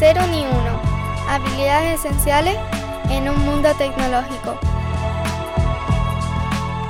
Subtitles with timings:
[0.00, 0.80] cero ni uno.
[1.28, 2.56] Habilidades esenciales
[3.10, 4.58] en un mundo tecnológico.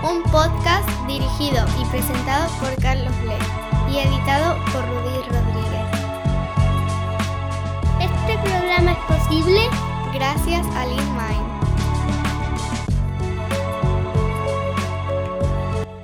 [0.08, 5.86] Un podcast dirigido y presentado por Carlos Lee y editado por Rudy Rodríguez.
[8.00, 9.60] Este programa es posible
[10.14, 11.50] gracias a LeanMind.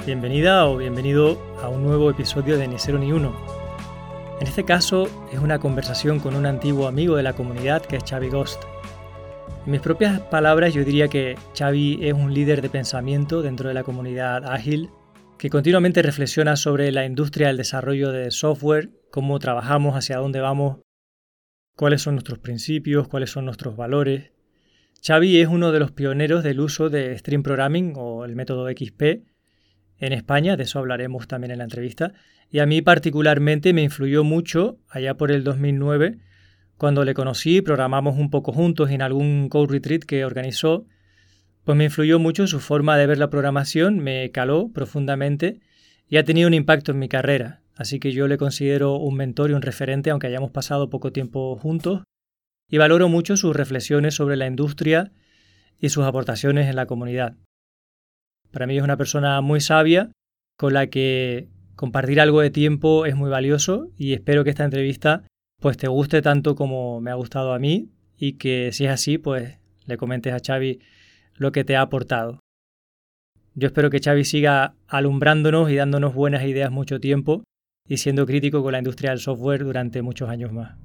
[0.05, 3.46] Bienvenida o bienvenido a un nuevo episodio de Ni Cero ni Uno.
[4.39, 8.05] En este caso es una conversación con un antiguo amigo de la comunidad que es
[8.05, 8.63] Xavi Ghost.
[9.65, 13.75] En mis propias palabras yo diría que Xavi es un líder de pensamiento dentro de
[13.75, 14.91] la comunidad ágil
[15.39, 20.81] que continuamente reflexiona sobre la industria del desarrollo de software, cómo trabajamos, hacia dónde vamos,
[21.75, 24.33] cuáles son nuestros principios, cuáles son nuestros valores.
[25.03, 29.03] Xavi es uno de los pioneros del uso de Stream Programming o el método XP
[29.99, 32.13] en España, de eso hablaremos también en la entrevista,
[32.51, 36.19] y a mí particularmente me influyó mucho allá por el 2009,
[36.77, 40.87] cuando le conocí, programamos un poco juntos en algún Code Retreat que organizó,
[41.65, 45.61] pues me influyó mucho su forma de ver la programación, me caló profundamente
[46.09, 49.51] y ha tenido un impacto en mi carrera, así que yo le considero un mentor
[49.51, 52.03] y un referente aunque hayamos pasado poco tiempo juntos,
[52.69, 55.13] y valoro mucho sus reflexiones sobre la industria
[55.79, 57.37] y sus aportaciones en la comunidad.
[58.51, 60.11] Para mí es una persona muy sabia
[60.57, 65.23] con la que compartir algo de tiempo es muy valioso y espero que esta entrevista
[65.61, 69.19] pues te guste tanto como me ha gustado a mí y que si es así
[69.19, 70.81] pues le comentes a Xavi
[71.35, 72.41] lo que te ha aportado.
[73.55, 77.45] Yo espero que Xavi siga alumbrándonos y dándonos buenas ideas mucho tiempo
[77.87, 80.77] y siendo crítico con la industria del software durante muchos años más.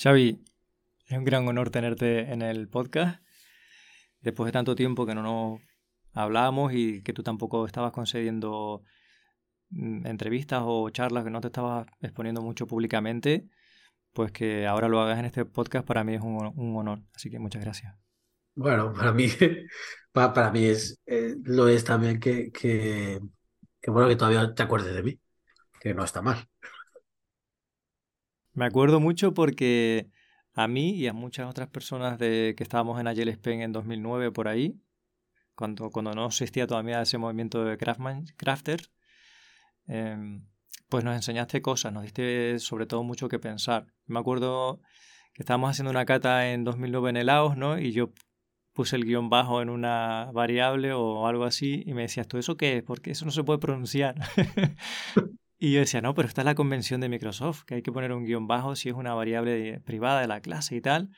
[0.00, 0.38] Xavi,
[1.06, 3.20] es un gran honor tenerte en el podcast
[4.20, 5.60] después de tanto tiempo que no nos
[6.12, 8.82] hablábamos y que tú tampoco estabas concediendo
[9.70, 13.48] mm, entrevistas o charlas que no te estabas exponiendo mucho públicamente,
[14.12, 17.02] pues que ahora lo hagas en este podcast para mí es un, honor.
[17.14, 17.94] Así que muchas gracias.
[18.54, 19.28] Bueno, para mí,
[20.12, 23.20] para, mí es, eh, lo es también que, que,
[23.80, 25.20] que, bueno que todavía te acuerdes de mí,
[25.80, 26.48] que no está mal.
[28.54, 30.10] Me acuerdo mucho porque
[30.54, 34.32] a mí y a muchas otras personas de, que estábamos en Agile Spain en 2009
[34.32, 34.74] por ahí,
[35.58, 38.80] cuando, cuando no existía todavía ese movimiento de craftman, crafter,
[39.88, 40.46] em,
[40.88, 43.88] pues nos enseñaste cosas, nos diste sobre todo mucho que pensar.
[44.06, 44.80] Me acuerdo
[45.34, 47.76] que estábamos haciendo una cata en 2009 en el AOS, ¿no?
[47.76, 48.12] Y yo
[48.72, 52.56] puse el guion bajo en una variable o algo así y me decías, ¿tú eso
[52.56, 52.82] qué es?
[52.84, 54.14] Porque eso no se puede pronunciar.
[55.60, 58.12] Y yo decía, no, pero está es la convención de Microsoft, que hay que poner
[58.12, 61.10] un guion bajo si es una variable privada de la clase y tal.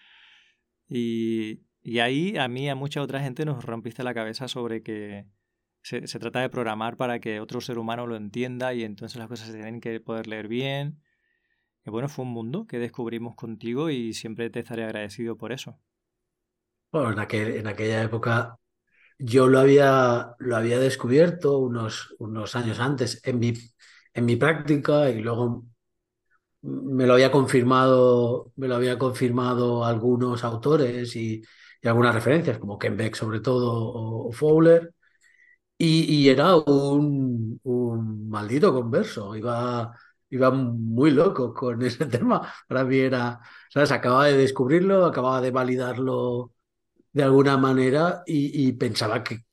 [0.88, 4.82] Y, y ahí a mí y a mucha otra gente nos rompiste la cabeza sobre
[4.82, 5.26] que
[5.82, 9.28] se, se, trata de programar para que otro ser humano lo entienda y entonces las
[9.28, 11.02] cosas se tienen que poder leer bien.
[11.84, 15.78] Y bueno, fue un mundo que descubrimos contigo y siempre te estaré agradecido por eso.
[16.92, 18.58] Bueno, en, aquel, en aquella época
[19.18, 23.54] yo lo había, lo había descubierto unos, unos años antes en mi
[24.14, 25.64] en mi práctica y luego
[26.62, 31.42] me lo había confirmado, me lo había confirmado algunos autores y,
[31.88, 34.94] algunas referencias, como Ken Beck sobre todo o, Fowler,
[35.78, 37.60] y, era un,
[38.28, 39.96] maldito converso, iba,
[40.30, 42.52] iba muy loco con ese tema.
[42.68, 43.92] Para mí era, ¿sabes?
[43.92, 46.52] Acababa de descubrirlo, acababa de validarlo
[47.12, 49.44] de alguna manera y pensaba que,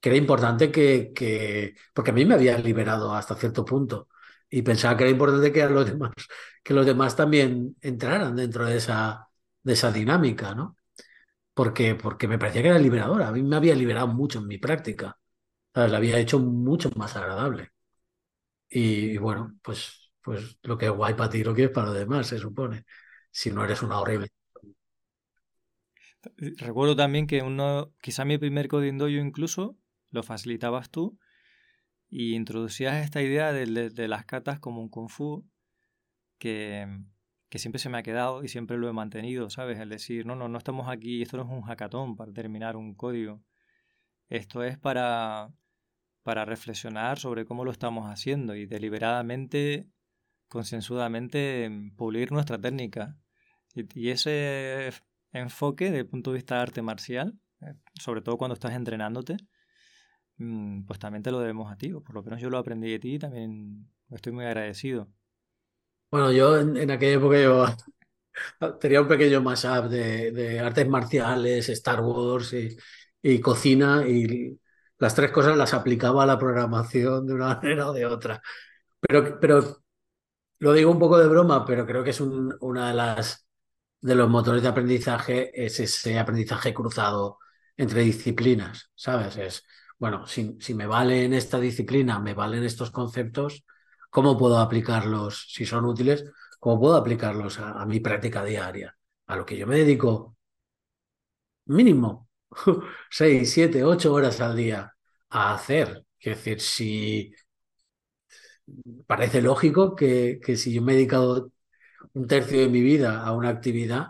[0.00, 4.08] que era importante que, que, porque a mí me había liberado hasta cierto punto
[4.50, 6.12] y pensaba que era importante que los demás,
[6.62, 9.28] que los demás también entraran dentro de esa,
[9.62, 10.76] de esa dinámica, ¿no?
[11.58, 14.58] Porque, porque me parecía que era liberadora, a mí me había liberado mucho en mi
[14.58, 15.18] práctica,
[15.74, 15.90] ¿sabes?
[15.90, 17.70] La había hecho mucho más agradable.
[18.70, 21.96] Y, bueno, pues, pues lo que es guay para ti lo que es para los
[21.96, 22.84] demás, se supone,
[23.32, 24.28] si no eres una horrible.
[26.36, 29.76] Recuerdo también que uno, quizá mi primer coding yo incluso,
[30.12, 31.18] lo facilitabas tú
[32.08, 35.44] y introducías esta idea de, las catas como un kung fu
[36.38, 36.86] que,
[37.48, 39.78] que, siempre se me ha quedado y siempre lo he mantenido, ¿sabes?
[39.78, 42.94] El decir, no, no, no estamos aquí, esto no es un hackathon para terminar un
[42.94, 43.42] código.
[44.28, 45.52] Esto es para,
[46.22, 49.88] para reflexionar sobre cómo lo estamos haciendo y deliberadamente,
[50.48, 53.18] consensuadamente, pulir nuestra técnica.
[53.74, 54.90] Y, ese
[55.32, 59.36] enfoque desde el punto de vista de arte marcial, eh, sobre todo cuando estás entrenándote,
[60.38, 62.98] Mm, pues también te lo debemos a ti, por lo menos yo lo aprendí de
[63.00, 65.08] ti y también estoy muy agradecido.
[66.10, 67.66] Bueno, yo en, aquella época yo
[68.80, 72.54] tenía un pequeño mashup de, de artes marciales, Star Wars
[73.22, 74.58] y, cocina y
[74.98, 78.42] las tres cosas las aplicaba a la programación de una manera o de otra.
[79.00, 79.82] Pero, pero
[80.60, 83.46] lo digo un poco de broma, pero creo que es una de las
[84.00, 87.38] de los motores de aprendizaje es ese aprendizaje cruzado
[87.76, 89.36] entre disciplinas, ¿sabes?
[89.38, 89.64] Es,
[89.98, 93.64] bueno, si, si me vale en esta disciplina, me valen estos conceptos,
[94.10, 96.24] ¿cómo puedo aplicarlos, si son útiles,
[96.60, 98.96] cómo puedo aplicarlos a, mi práctica diaria?
[99.26, 100.36] A lo que yo me dedico
[101.66, 102.28] mínimo
[103.10, 104.92] seis, siete, ocho horas al día
[105.30, 106.04] a hacer.
[106.18, 107.32] Es decir, si
[109.06, 111.52] parece lógico que, que si yo me he dedicado
[112.14, 114.08] un tercio de mi vida a una actividad,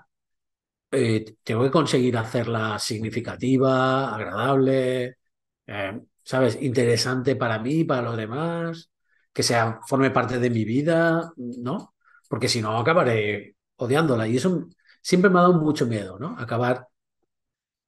[0.90, 5.18] eh, tengo que conseguir hacerla significativa, agradable,
[5.66, 6.58] eh, ¿sabes?
[6.62, 8.90] Interesante para mí, para los demás,
[9.38, 11.94] que sea, forme parte de mi vida, ¿no?
[12.28, 14.26] Porque si no, acabaré odiándola.
[14.26, 14.66] Y eso
[15.00, 16.36] siempre me ha dado mucho miedo, ¿no?
[16.36, 16.88] Acabar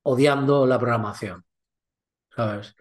[0.03, 1.45] odiando la programación,
[2.35, 2.77] ¿sabes?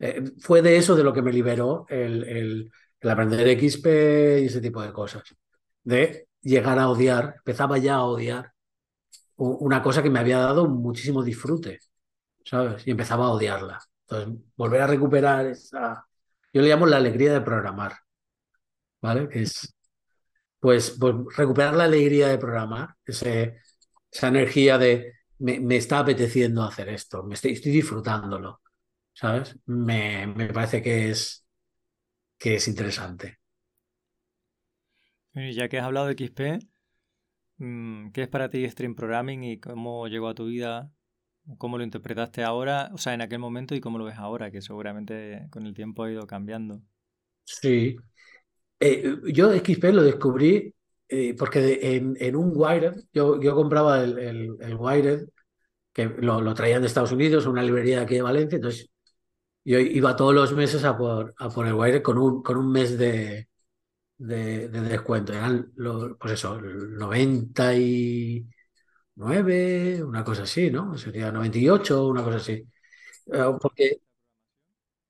[0.00, 4.46] Eh, fue de eso de lo que me liberó el, el, el aprender XP y
[4.46, 5.22] ese tipo de cosas.
[5.84, 8.52] De llegar a odiar, empezaba ya a odiar
[9.36, 11.80] una cosa que me había dado muchísimo disfrute,
[12.44, 12.86] ¿sabes?
[12.88, 13.80] Y empezaba a odiarla.
[14.08, 16.07] Entonces, volver a recuperar esa...
[16.58, 17.92] Yo le llamo la alegría de programar,
[19.00, 19.28] ¿vale?
[19.30, 19.76] Es,
[20.58, 20.98] pues,
[21.36, 27.52] recuperar la alegría de programar, esa energía de me, está apeteciendo hacer esto, me estoy,
[27.52, 28.60] estoy disfrutándolo,
[29.14, 29.56] ¿sabes?
[29.66, 31.46] Me, me, parece que es,
[32.36, 33.38] que es interesante.
[35.32, 36.58] Ya que has hablado de XP,
[37.58, 40.90] mm, ¿qué es para ti Stream Programming y cómo llegó a tu vida?
[41.56, 44.60] ¿Cómo lo interpretaste ahora, o sea, en aquel momento y cómo lo ves ahora, que
[44.60, 46.82] seguramente con el tiempo ha ido cambiando?
[47.44, 47.96] Sí.
[48.80, 50.74] Eh, yo XP lo descubrí
[51.08, 54.18] eh, porque en, un Wired, yo, yo compraba el,
[54.60, 55.28] el, Wired,
[55.92, 58.90] que lo, traían de Estados Unidos, una librería aquí de Valencia, entonces
[59.64, 62.70] yo iba todos los meses a por, a por el Wired con un, con un
[62.70, 63.48] mes de,
[64.18, 65.32] de, descuento.
[65.32, 65.72] Eran,
[66.18, 66.60] pues eso,
[69.18, 70.96] 99, una cosa así, ¿no?
[70.96, 72.52] Sería 98, una cosa así.
[73.32, 74.00] Eh, porque,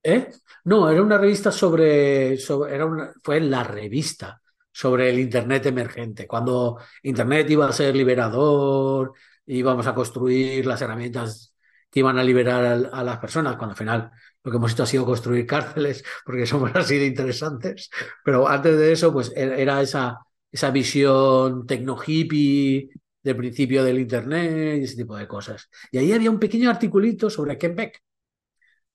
[0.03, 0.31] ¿eh?
[0.65, 4.41] No, era una revista sobre, era una, fue la revista
[4.73, 9.13] sobre el Internet emergente, cuando Internet iba a ser liberador,
[9.47, 11.55] íbamos a construir las herramientas
[11.91, 14.11] que iban a liberar a, las personas, cuando al final
[14.43, 17.91] lo que hemos hecho ha sido construir cárceles, porque somos así de interesantes.
[18.25, 20.19] Pero antes de eso, pues e, era esa,
[20.51, 22.91] esa visión tecno-hippie
[23.23, 25.69] del principio del Internet y ese tipo de cosas.
[25.91, 28.03] Y ahí había un pequeño articulito sobre Ken Beck,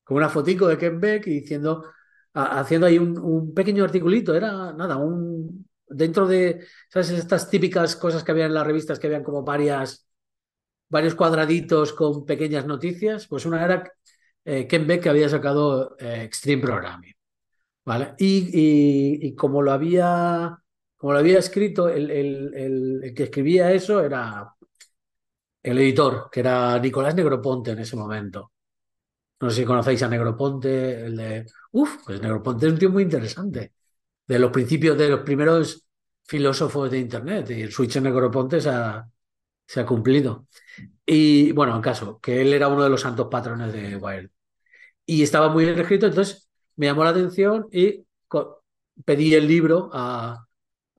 [0.04, 1.86] con una fotico de Ken Beck y diciendo,
[2.34, 7.12] haciendo ahí un, pequeño articulito, era nada, un dentro de ¿sabes?
[7.12, 10.08] estas típicas cosas que había en las revistas, que habían como varias
[10.90, 13.92] varios cuadraditos con pequeñas noticias, pues una era
[14.46, 17.14] eh, Ken Beck que había sacado eh, Extreme Programming.
[17.86, 18.14] ¿vale?
[18.20, 20.58] Y, como, lo había,
[21.03, 24.55] como lo había escrito, el, el, que escribía eso era
[25.61, 28.53] el editor, que era Nicolás Negroponte en ese momento.
[29.41, 31.45] No sé si conocéis a Negroponte, el de...
[31.73, 33.73] Uf, pues Negroponte es un tío muy interesante.
[34.25, 35.85] De los principios, de los primeros
[36.23, 37.50] filósofos de Internet.
[37.50, 39.05] Y el switch en Negroponte se ha,
[39.67, 40.47] se ha cumplido.
[41.05, 44.29] Y bueno, en caso, que él era uno de los santos patrones de Wild.
[45.05, 48.05] Y estaba muy bien escrito, entonces me llamó la atención y
[49.03, 50.48] pedí el libro a,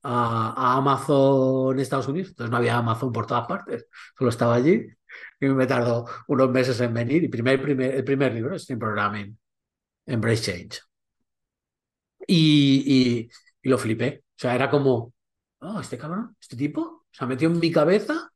[0.05, 2.29] a, Amazon Estados Unidos.
[2.29, 4.87] Entonces no había Amazon por todas partes, solo estaba allí.
[5.39, 7.23] Y me tardó unos meses en venir.
[7.23, 9.37] Y primer, primer, el primer libro, Steam Programming,
[10.05, 10.81] Embrace Change.
[12.27, 13.29] Y,
[13.63, 14.23] y, lo flipé.
[14.29, 15.13] O sea, era como,
[15.59, 18.31] oh, este cabrón, este tipo, se ha metido en mi cabeza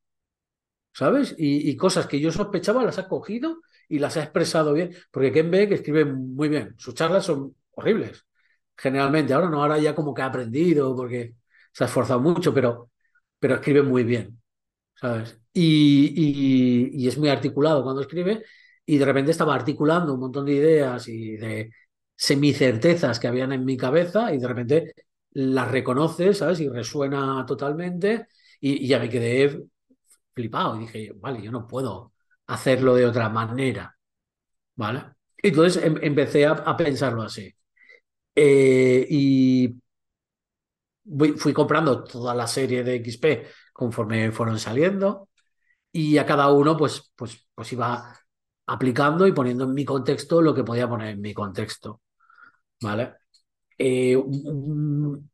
[0.93, 1.35] ¿sabes?
[1.37, 5.49] Y, cosas que yo sospechaba las ha cogido y las ha expresado bien, porque Ken
[5.49, 8.25] Beck escribe muy bien, sus charlas son horribles,
[8.77, 11.35] generalmente, ahora no, ahora ya como que ha aprendido porque
[11.79, 12.91] se ha esforzado mucho, pero,
[13.39, 14.41] pero escribe muy bien,
[14.95, 15.39] ¿sabes?
[15.53, 18.43] Y, y, es muy articulado cuando escribe
[18.85, 21.71] y de repente estaba articulando un montón de ideas y de
[22.17, 24.93] semicertezas que habían en mi cabeza y de repente
[25.31, 26.59] las reconoce, ¿sabes?
[26.59, 28.27] Y resuena totalmente
[28.59, 29.63] y, ya me quedé
[30.33, 32.11] flipado y dije, vale, yo no puedo
[32.47, 33.97] hacerlo de otra manera,
[34.75, 35.03] ¿vale?
[35.37, 37.53] Entonces em, empecé a, pensarlo así.
[38.35, 39.75] Eh, y
[41.37, 45.29] fui comprando toda la serie de XP conforme fueron saliendo
[45.91, 48.15] y a cada uno pues, pues, pues iba
[48.67, 52.01] aplicando y poniendo en mi contexto lo que podía poner en mi contexto,
[52.81, 53.15] ¿vale?
[53.77, 55.29] Eh, un,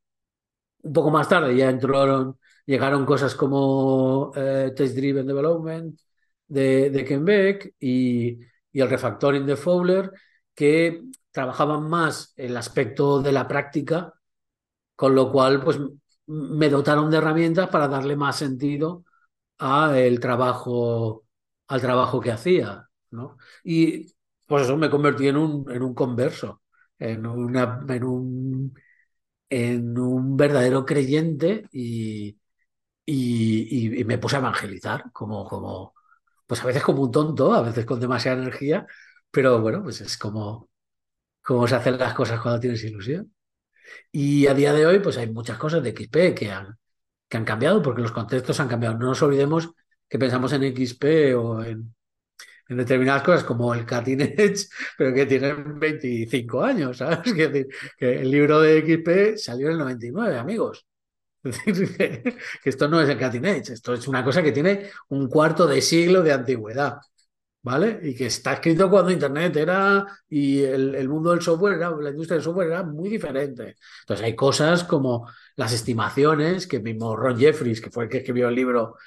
[0.94, 6.00] poco más tarde ya entraron llegaron cosas como eh, Test Driven Development
[6.48, 8.39] de, de Ken Beck y,
[8.72, 10.12] y, el refactoring de Fowler,
[10.53, 14.13] que trabajaban más el aspecto de la práctica,
[14.96, 15.80] con lo cual pues
[16.28, 19.06] me dotaron de herramientas para darle más sentido
[19.60, 21.25] a el trabajo,
[21.68, 23.38] al trabajo que hacía, ¿no?
[23.64, 24.14] Y
[24.48, 26.62] pues eso me convertí en un, en un converso,
[27.00, 28.75] en, una, en, un,
[29.50, 32.40] en un verdadero creyente y,
[33.06, 35.94] y, me puse a evangelizar, como, como,
[36.48, 38.88] pues a veces como un tonto, a veces con demasiada energía,
[39.32, 40.70] pero bueno, pues es como,
[41.44, 43.35] como se hacen las cosas cuando tienes ilusión.
[44.12, 46.77] Y a día de hoy, pues hay muchas cosas de XP que han,
[47.27, 48.98] que han cambiado porque los contextos han cambiado.
[48.98, 49.72] No nos olvidemos
[50.08, 51.96] que pensamos en XP o en,
[52.70, 57.20] en determinadas cosas como el cutting edge, pero que tienen 25 años, ¿sabes?
[57.34, 60.86] Que, decir, que el libro de XP salió en el 99, amigos.
[61.44, 61.96] Decir,
[62.63, 65.68] que esto no es el cutting edge, esto es una cosa que tiene un cuarto
[65.68, 66.98] de siglo de antigüedad.
[67.66, 68.00] ¿Vale?
[68.04, 72.36] Y que está escrito cuando Internet era y el, mundo del software, era, la industria
[72.36, 73.76] del software era muy diferente.
[74.02, 78.50] Entonces hay cosas como las estimaciones, que mismo Ron Jeffries, que fue el que escribió
[78.50, 78.98] el libro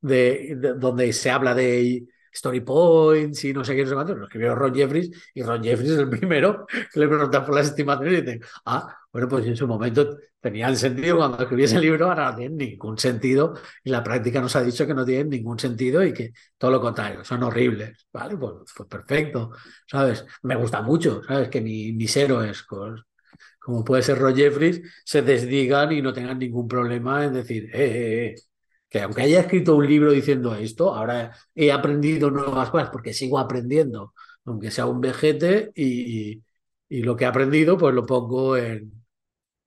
[0.00, 4.24] de, donde se habla de story points y no sé qué, no sé cuánto, lo
[4.24, 8.18] escribió Ron Jeffries y Ron Jeffries es el primero que le pregunta por las estimaciones
[8.18, 12.30] y dice, ah, bueno, pues en su momento tenían sentido cuando escribí ese libro, ahora
[12.30, 16.04] no tienen ningún sentido y la práctica nos ha dicho que no tienen ningún sentido
[16.04, 18.36] y que todo lo contrario, son horribles, ¿vale?
[18.36, 19.50] Pues, pues perfecto,
[19.86, 20.24] ¿sabes?
[20.42, 21.48] Me gusta mucho, ¿sabes?
[21.48, 22.64] Que mis héroes,
[23.58, 27.84] como puede ser Ron Jeffries, se desdigan y no tengan ningún problema en decir, eh,
[27.84, 28.34] eh, eh,
[28.88, 33.38] que aunque haya escrito un libro diciendo esto, ahora he aprendido nuevas cosas porque sigo
[33.38, 36.42] aprendiendo, aunque sea un vejete y,
[36.88, 38.97] y lo que he aprendido pues lo pongo en,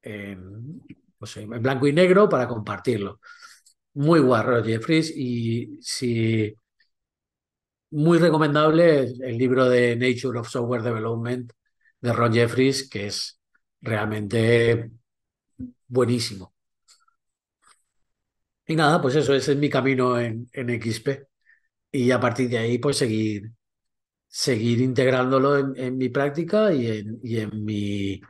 [0.02, 0.82] en,
[1.62, 3.20] blanco y negro para compartirlo.
[3.94, 6.54] Muy guarro, Jeffries, y si
[7.92, 11.52] muy recomendable el libro de Nature of Software Development
[12.02, 13.40] de Ron Jeffries, que es
[13.82, 14.92] realmente
[15.88, 16.54] buenísimo.
[18.68, 21.28] Y nada, pues eso, ese es mi camino en, en XP.
[21.92, 23.52] Y a partir de ahí, pues seguir,
[24.28, 28.22] seguir integrándolo en, mi práctica y en, y en mi,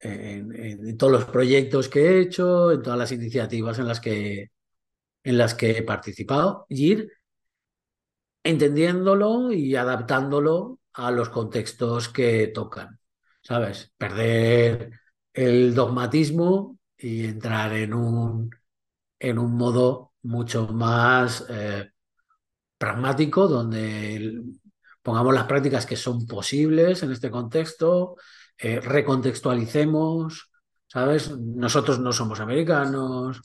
[0.00, 4.50] en, todos los proyectos que he hecho, en todas las iniciativas en las que,
[5.24, 7.12] en las que he participado y ir
[8.42, 12.98] entendiéndolo y adaptándolo a los contextos que tocan,
[13.42, 13.92] ¿sabes?
[13.96, 14.92] Perder
[15.32, 18.50] el dogmatismo y entrar en un,
[19.18, 21.90] en un modo mucho más eh,
[22.78, 24.42] pragmático, donde
[25.02, 28.16] pongamos las prácticas que son posibles en este contexto,
[28.62, 30.50] eh, recontextualicemos,
[30.86, 31.30] ¿sabes?
[31.38, 33.40] Nosotros no somos americanos,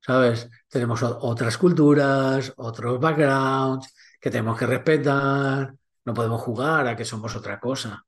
[0.00, 0.48] ¿sabes?
[0.68, 5.74] Tenemos otras culturas, otros backgrounds que tenemos que respetar,
[6.04, 8.04] no podemos jugar a que somos otra cosa.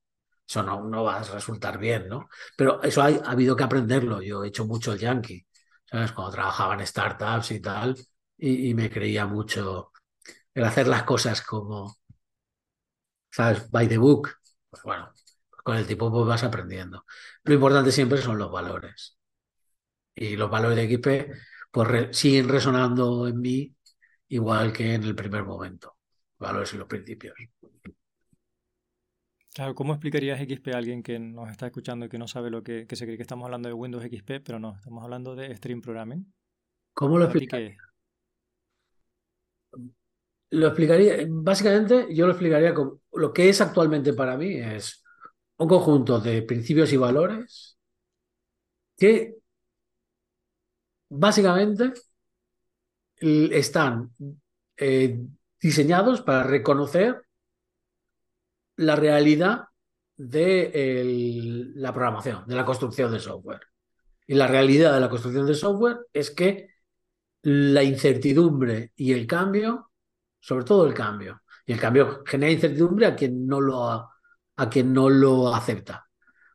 [0.49, 2.29] Eso no, no va a resultar bien, ¿no?
[2.57, 4.21] Pero eso ha habido que aprenderlo.
[4.23, 5.47] Yo he hecho mucho el yankee,
[5.85, 6.13] ¿sabes?
[6.13, 7.97] Cuando trabajaba en startups y tal,
[8.39, 9.93] y, y me creía mucho
[10.55, 11.97] el hacer las cosas como,
[13.31, 13.71] ¿sabes?
[13.71, 14.31] By the book.
[14.71, 15.10] Pues bueno,
[15.63, 17.05] con el tipo pues vas aprendiendo.
[17.45, 19.19] Lo importante siempre son los valores.
[20.15, 21.39] Y los valores de XP
[21.71, 23.75] pues siguen resonando en mí
[24.29, 25.97] igual que en el primer momento.
[26.39, 27.35] Valores y los principios.
[29.53, 32.63] Claro, ¿cómo explicarías XP a alguien que nos está escuchando y que no sabe lo
[32.63, 35.55] que, que se cree que estamos hablando de Windows XP, pero no, estamos hablando de
[35.57, 36.33] Stream Programming?
[36.95, 37.77] ¿Cómo lo explicarías?
[40.51, 45.00] Lo explicaría, básicamente yo lo explicaría como lo que es actualmente para mí es
[45.61, 47.77] un conjunto de principios y valores
[48.97, 49.37] que
[51.11, 51.93] básicamente
[53.21, 54.11] están
[54.79, 55.21] eh,
[55.61, 57.23] diseñados para reconocer
[58.77, 59.65] la realidad
[60.17, 63.61] de la programación, de la construcción de software.
[64.27, 66.69] Y la realidad de la construcción de software es que
[67.43, 69.91] la incertidumbre y el cambio,
[70.41, 74.11] sobre todo el cambio, y el cambio genera incertidumbre a quien no lo
[74.61, 76.07] a quien no lo acepta,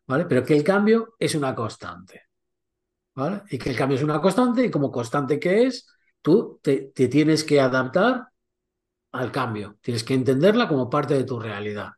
[0.05, 0.25] ¿vale?
[0.25, 2.21] Pero que el cambio es una constante,
[3.15, 3.41] ¿vale?
[3.49, 5.87] Y que el cambio es una constante y como constante que es,
[6.21, 8.27] tú te, tienes que adaptar
[9.11, 11.93] al cambio, tienes que entenderla como parte de tu realidad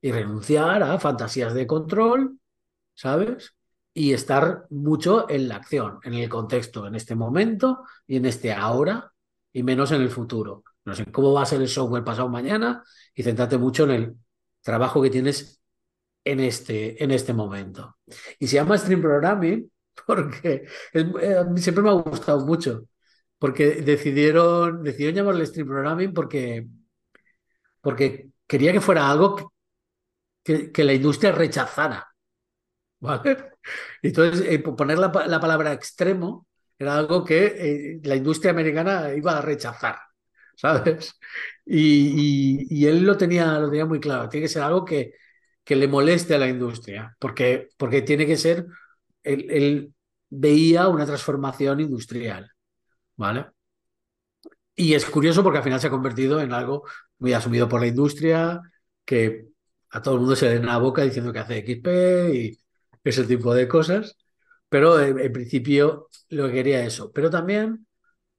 [0.00, 2.38] y renunciar a fantasías de control,
[2.94, 3.54] ¿sabes?
[3.92, 8.50] Y estar mucho en la acción, en el contexto, en este momento y en este
[8.54, 9.12] ahora
[9.52, 10.64] y menos en el futuro.
[10.86, 12.82] No sé cómo va a ser el software pasado mañana
[13.14, 14.16] y centrarte mucho en el
[14.62, 15.60] trabajo que tienes
[16.24, 17.96] en este, en este momento.
[18.38, 19.70] Y se llama Stream Programming
[20.06, 22.86] porque eh, a mí siempre me ha gustado mucho,
[23.38, 26.66] porque decidieron, decidieron llamarle Stream Programming porque,
[27.80, 29.52] porque quería que fuera algo
[30.42, 32.06] que, que, la industria rechazara.
[33.00, 33.50] ¿Vale?
[34.02, 36.46] Entonces, eh, poner la, palabra extremo
[36.78, 39.98] era algo que eh, la industria americana iba a rechazar,
[40.60, 41.18] ¿sabes?
[41.66, 45.14] Y, él lo tenía, lo tenía muy claro, tiene que ser algo que,
[45.64, 48.66] que le moleste a la industria, porque, porque tiene que ser,
[49.22, 49.94] él,
[50.30, 52.50] veía una transformación industrial,
[53.16, 53.46] ¿vale?
[54.74, 56.84] Y es curioso porque al final se ha convertido en algo
[57.18, 58.60] muy asumido por la industria,
[59.04, 59.46] que
[59.90, 62.58] a todo el mundo se le en la boca diciendo que hace XP y
[63.04, 64.16] ese tipo de cosas,
[64.68, 67.12] pero en, principio lo que quería eso.
[67.12, 67.86] Pero también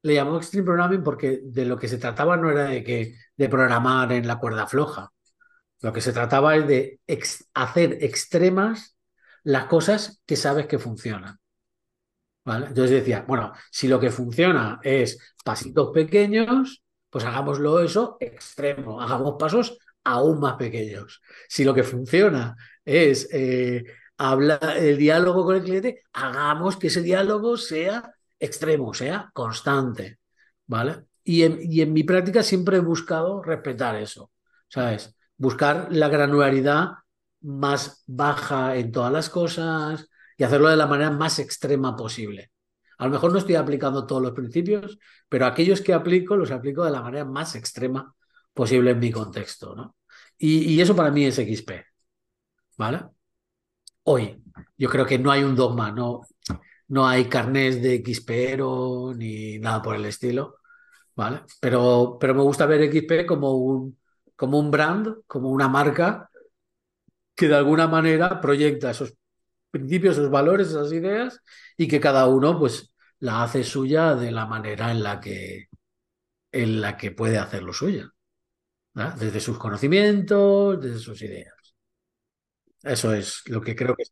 [0.03, 3.50] le llamó Extreme Programming porque de lo que se trataba no era de, que, de
[3.50, 5.12] programar en la cuerda floja,
[5.81, 7.00] lo que se trataba es de
[7.53, 8.96] hacer extremas
[9.43, 11.39] las cosas que sabes que funcionan.
[12.46, 19.36] Entonces decía, bueno, si lo que funciona es pasitos pequeños, pues hagámoslo eso extremo, hagamos
[19.38, 21.22] pasos aún más pequeños.
[21.48, 23.84] Si lo que funciona es eh,
[24.17, 30.19] hablar, el diálogo con el cliente, hagamos que ese diálogo sea extremo, sea constante.
[30.67, 31.05] ¿Vale?
[31.24, 34.31] Y en, y en mi práctica siempre he buscado respetar eso,
[34.67, 35.15] ¿sabes?
[35.38, 36.89] Buscar la granularidad
[37.41, 42.51] más baja en todas las cosas y hacerlo de la manera más extrema posible.
[42.98, 46.83] A lo mejor no estoy aplicando todos los principios, pero aquellos que aplico los aplico
[46.86, 48.13] de la manera más extrema
[48.53, 49.95] posible en mi contexto, ¿no?
[50.38, 51.71] Y, eso para mí es XP,
[52.77, 53.03] ¿vale?
[54.03, 54.43] Hoy,
[54.77, 56.21] yo creo que no hay un dogma, no,
[56.91, 60.57] no hay carnés de XPero ni nada por el estilo,
[61.15, 61.43] ¿vale?
[61.62, 64.00] Pero, pero me gusta ver XP como un,
[64.36, 66.29] como un brand, como una marca
[67.36, 69.13] que de alguna manera proyecta esos
[69.71, 71.41] principios, esos valores, esas ideas
[71.77, 75.67] y que cada uno pues la hace suya de la manera en la que,
[76.51, 78.10] en la que puede hacerlo suya
[78.93, 81.53] desde sus conocimientos, desde sus ideas.
[82.83, 84.12] Eso es lo que creo que es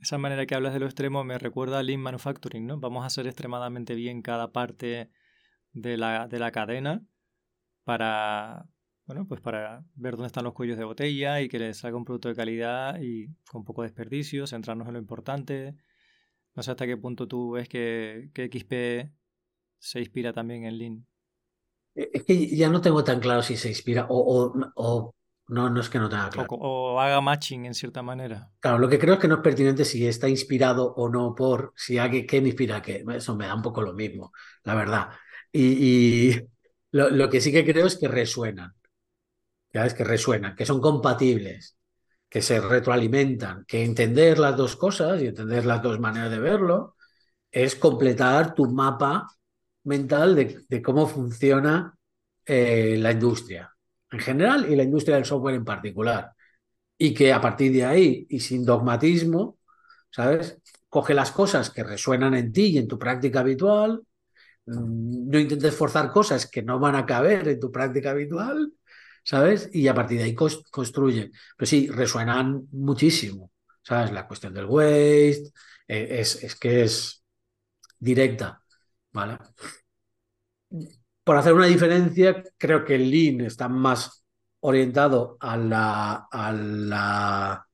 [0.00, 2.78] esa manera que hablas de lo extremo me recuerda al Lean Manufacturing, ¿no?
[2.78, 5.10] Vamos a hacer extremadamente bien cada parte
[5.72, 7.02] de la, de la cadena
[7.84, 8.66] para,
[9.06, 12.04] bueno, pues para ver dónde están los cuellos de botella y que les salga un
[12.04, 15.76] producto de calidad y con poco desperdicio, centrarnos en lo importante.
[16.54, 19.12] No sé hasta qué punto tú ves que, que XP
[19.78, 21.06] se inspira también en Lean.
[21.94, 25.14] Es que ya no tengo tan claro si se inspira o,
[25.48, 26.48] no, no es que no tenga claro.
[26.50, 28.50] O, haga matching en cierta manera.
[28.60, 31.72] Claro, lo que creo es que no es pertinente si está inspirado o no por,
[31.74, 33.02] si alguien, ¿qué me inspira qué?
[33.14, 34.32] Eso me da un poco lo mismo,
[34.64, 35.08] la verdad.
[35.50, 36.36] Y,
[36.90, 38.74] lo, que sí que creo es que resuenan,
[39.72, 41.78] es Que resuenan, que son compatibles,
[42.28, 46.96] que se retroalimentan, que entender las dos cosas y entender las dos maneras de verlo
[47.50, 49.26] es completar tu mapa
[49.84, 51.94] mental de, cómo funciona
[52.44, 53.74] eh, la industria
[54.10, 56.32] en general y la industria del software en particular.
[56.98, 59.58] Y que a partir de ahí y sin dogmatismo,
[60.10, 60.60] ¿sabes?
[60.88, 64.02] Coge las cosas que resuenan en ti y en tu práctica habitual.
[64.66, 68.72] Mm, no intentes forzar cosas que no van a caber en tu práctica habitual,
[69.24, 69.70] ¿sabes?
[69.72, 71.30] Y a partir de ahí construye.
[71.56, 74.12] Pero sí, resuenan muchísimo, ¿sabes?
[74.12, 75.52] La cuestión del waste,
[75.88, 77.24] eh, es, es que es
[77.98, 78.62] directa.
[79.12, 79.38] ¿vale?
[81.28, 84.24] Por hacer una diferencia, creo que el Lean está más
[84.60, 87.68] orientado a la, a la,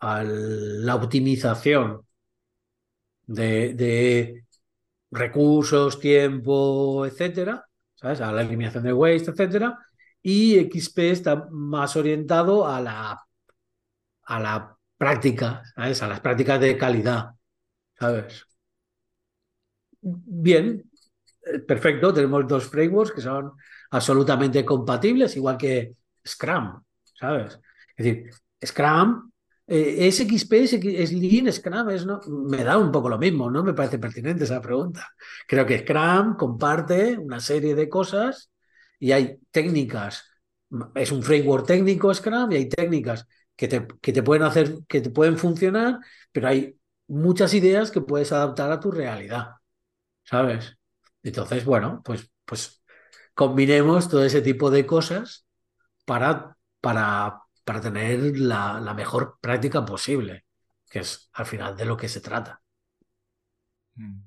[0.00, 2.02] a la optimización
[3.26, 4.44] de,
[5.10, 8.20] recursos, tiempo, etcétera, ¿sabes?
[8.20, 9.78] A la eliminación de waste, etcétera.
[10.20, 13.26] Y XP está más orientado a la,
[14.24, 16.02] a la práctica, ¿sabes?
[16.02, 17.30] A las prácticas de calidad,
[17.98, 18.44] ¿sabes?
[20.02, 20.89] bien,
[21.66, 23.52] perfecto, tenemos dos frameworks que son
[23.90, 25.94] absolutamente compatibles, igual que
[26.26, 26.82] Scrum,
[27.14, 27.58] ¿sabes?
[27.96, 28.30] Es decir,
[28.64, 29.30] Scrum,
[29.66, 32.20] eh, es XP, es, Lean, Scrum, es, ¿no?
[32.26, 35.08] me da un poco lo mismo, no me parece pertinente esa pregunta.
[35.46, 38.50] Creo que Scrum comparte una serie de cosas
[38.98, 40.24] y hay técnicas,
[40.94, 45.00] es un framework técnico Scrum y hay técnicas que te, que te pueden hacer, que
[45.00, 45.98] te pueden funcionar,
[46.32, 46.76] pero hay
[47.08, 49.60] muchas ideas que puedes adaptar a tu realidad.
[50.30, 50.76] ¿sabes?
[51.22, 52.82] Entonces, bueno, pues, pues
[53.34, 55.46] combinemos todo ese tipo de cosas
[56.04, 60.44] para, para, para tener la, mejor práctica posible,
[60.90, 62.62] que es al final de lo que se trata.
[63.94, 64.22] Mm.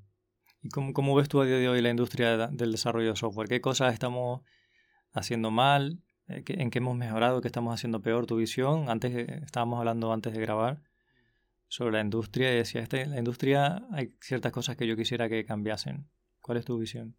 [0.62, 3.48] ¿Y cómo, cómo ves tú a día de hoy la industria del desarrollo de software?
[3.48, 4.42] ¿Qué cosas estamos
[5.12, 6.02] haciendo mal?
[6.28, 7.40] Eh, ¿En qué hemos mejorado?
[7.40, 8.26] ¿Qué estamos haciendo peor?
[8.26, 8.88] ¿Tu visión?
[8.88, 10.82] Antes estábamos hablando antes de grabar
[11.68, 15.44] sobre la industria y decía, este, la industria hay ciertas cosas que yo quisiera que
[15.44, 16.08] cambiasen.
[16.44, 17.16] ¿Cuál es tu visión?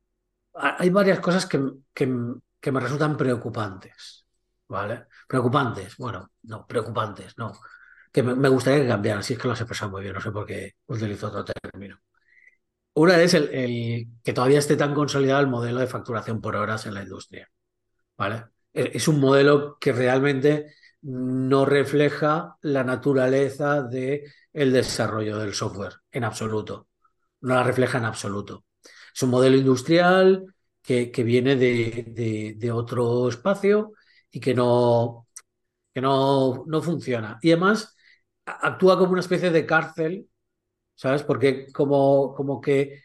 [0.53, 1.59] Hay varias cosas que,
[1.91, 4.23] que, me resultan preocupantes,
[4.67, 5.07] ¿vale?
[5.27, 7.51] Preocupantes, bueno, no, preocupantes, no.
[8.11, 10.31] que me, gustaría que cambiaran, si es que lo has expresado muy bien, no sé
[10.31, 11.99] por qué utilizo otro término.
[12.93, 16.85] Una es el, el, que todavía esté tan consolidado el modelo de facturación por horas
[16.85, 17.49] en la industria.
[18.15, 18.45] ¿vale?
[18.73, 24.21] E, es un modelo que realmente no refleja la naturaleza del
[24.53, 26.89] el desarrollo del software en absoluto.
[27.41, 28.65] No la refleja en absoluto.
[29.15, 30.45] Es un modelo industrial
[30.81, 33.93] que, que viene de, de, otro espacio
[34.31, 35.27] y que no,
[35.93, 37.39] que no, no funciona.
[37.41, 37.95] Y además
[38.45, 40.29] actúa como una especie de cárcel,
[40.95, 41.23] ¿sabes?
[41.23, 43.03] Porque como, como que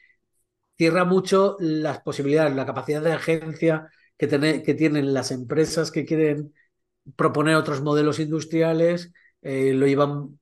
[0.77, 4.29] cierra mucho las posibilidades, la capacidad de agencia que,
[4.65, 6.55] que tienen las empresas que quieren
[7.17, 10.39] proponer otros modelos industriales, eh, lo llevan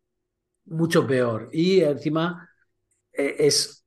[0.67, 1.49] mucho peor.
[1.53, 2.49] Y encima
[3.13, 3.78] eh, es,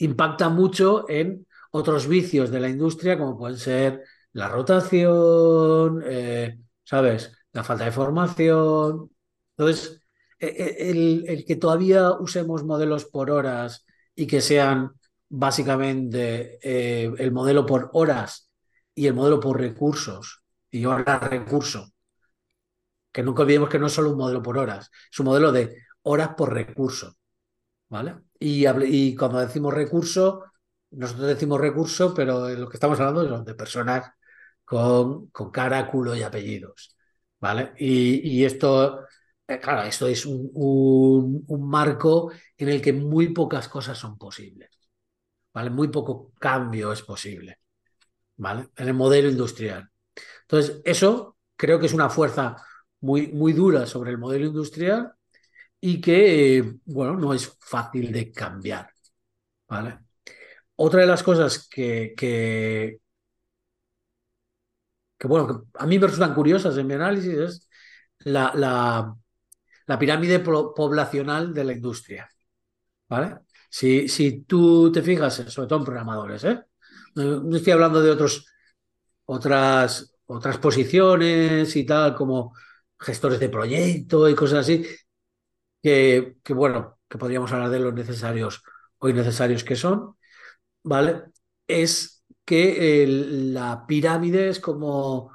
[0.00, 7.32] impacta mucho en otros vicios de la industria, como pueden ser la rotación, eh, ¿sabes?
[7.52, 9.10] La falta de formación.
[9.56, 10.02] Entonces,
[10.38, 13.84] el, el, que todavía usemos modelos por horas
[14.14, 14.92] y que sean
[15.28, 18.50] básicamente el modelo por horas
[18.94, 21.92] y el modelo por recursos y ahora recurso.
[23.12, 25.76] Que nunca olvidemos que no es solo un modelo por horas, es un modelo de
[26.02, 27.16] horas por recurso.
[27.88, 28.16] ¿Vale?
[28.40, 30.44] Y, y cuando decimos recurso,
[30.92, 34.10] nosotros decimos recurso, pero lo que estamos hablando es de personas
[34.64, 36.96] con, con cara, culo y apellidos.
[37.40, 37.72] ¿Vale?
[37.78, 39.06] Y, esto,
[39.48, 40.50] eh, claro, esto es un,
[41.46, 44.70] un, marco en el que muy pocas cosas son posibles.
[45.54, 45.70] ¿Vale?
[45.70, 47.58] Muy poco cambio es posible.
[48.36, 48.68] ¿Vale?
[48.76, 49.90] En el modelo industrial.
[50.42, 52.56] Entonces, eso creo que es una fuerza
[53.00, 55.14] muy, muy dura sobre el modelo industrial
[55.80, 58.90] y que, bueno, no es fácil de cambiar.
[59.68, 59.98] ¿vale?
[60.76, 62.98] Otra de las cosas que, que,
[65.24, 67.68] bueno, a mí me resultan curiosas en mi análisis es
[68.20, 69.14] la, la,
[69.86, 72.30] la pirámide poblacional de la industria.
[73.08, 73.38] ¿Vale?
[73.68, 76.60] Si, si tú te fijas, sobre todo en programadores, ¿eh?
[77.14, 78.46] no estoy hablando de otros,
[79.24, 82.54] otras otras posiciones y tal, como
[82.98, 84.84] gestores de proyecto y cosas así,
[85.82, 88.62] que, bueno, que podríamos hablar de los necesarios
[88.98, 90.16] o innecesarios que son,
[90.82, 91.24] ¿vale?
[91.66, 95.34] Es que la pirámide es como,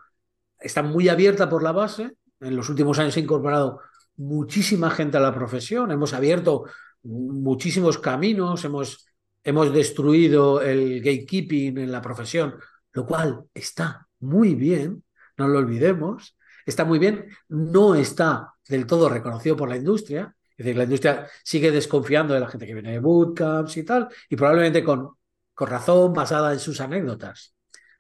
[0.60, 3.80] está muy abierta por la base, en los últimos años se ha incorporado
[4.18, 6.66] muchísima gente a la profesión, hemos abierto
[7.04, 9.08] muchísimos caminos, hemos,
[9.44, 12.56] hemos destruido el gatekeeping en la profesión,
[12.94, 15.04] lo cual está muy bien,
[15.38, 20.66] no lo olvidemos, está muy bien, no está del todo reconocido por la industria, es
[20.66, 24.36] decir, la industria sigue desconfiando de la gente que viene de bootcamps y tal, y
[24.36, 25.18] probablemente con,
[25.54, 27.54] con razón basada en sus anécdotas,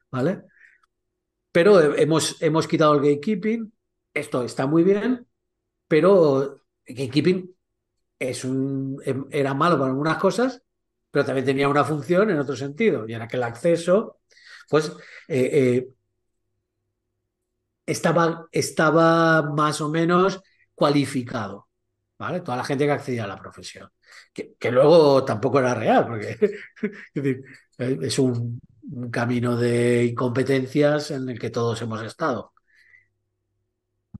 [0.09, 0.43] ¿vale?
[1.51, 3.73] Pero hemos, hemos quitado el gatekeeping,
[4.13, 5.27] esto está muy bien,
[5.87, 7.55] pero el gatekeeping
[8.19, 8.97] em,
[9.31, 10.61] era malo para algunas cosas,
[11.11, 14.19] pero también tenía una función en otro sentido, y era que el acceso,
[14.69, 14.93] pues,
[15.27, 15.89] eh, eh,
[17.85, 20.41] estaba, estaba más o menos
[20.75, 21.69] cualificado,
[22.19, 22.41] ¿vale?
[22.41, 23.89] Toda la gente que accedía a la profesión.
[24.33, 26.37] Que, luego tampoco era real, porque
[27.77, 28.59] es un,
[29.11, 32.53] camino de incompetencias en el que todos hemos estado.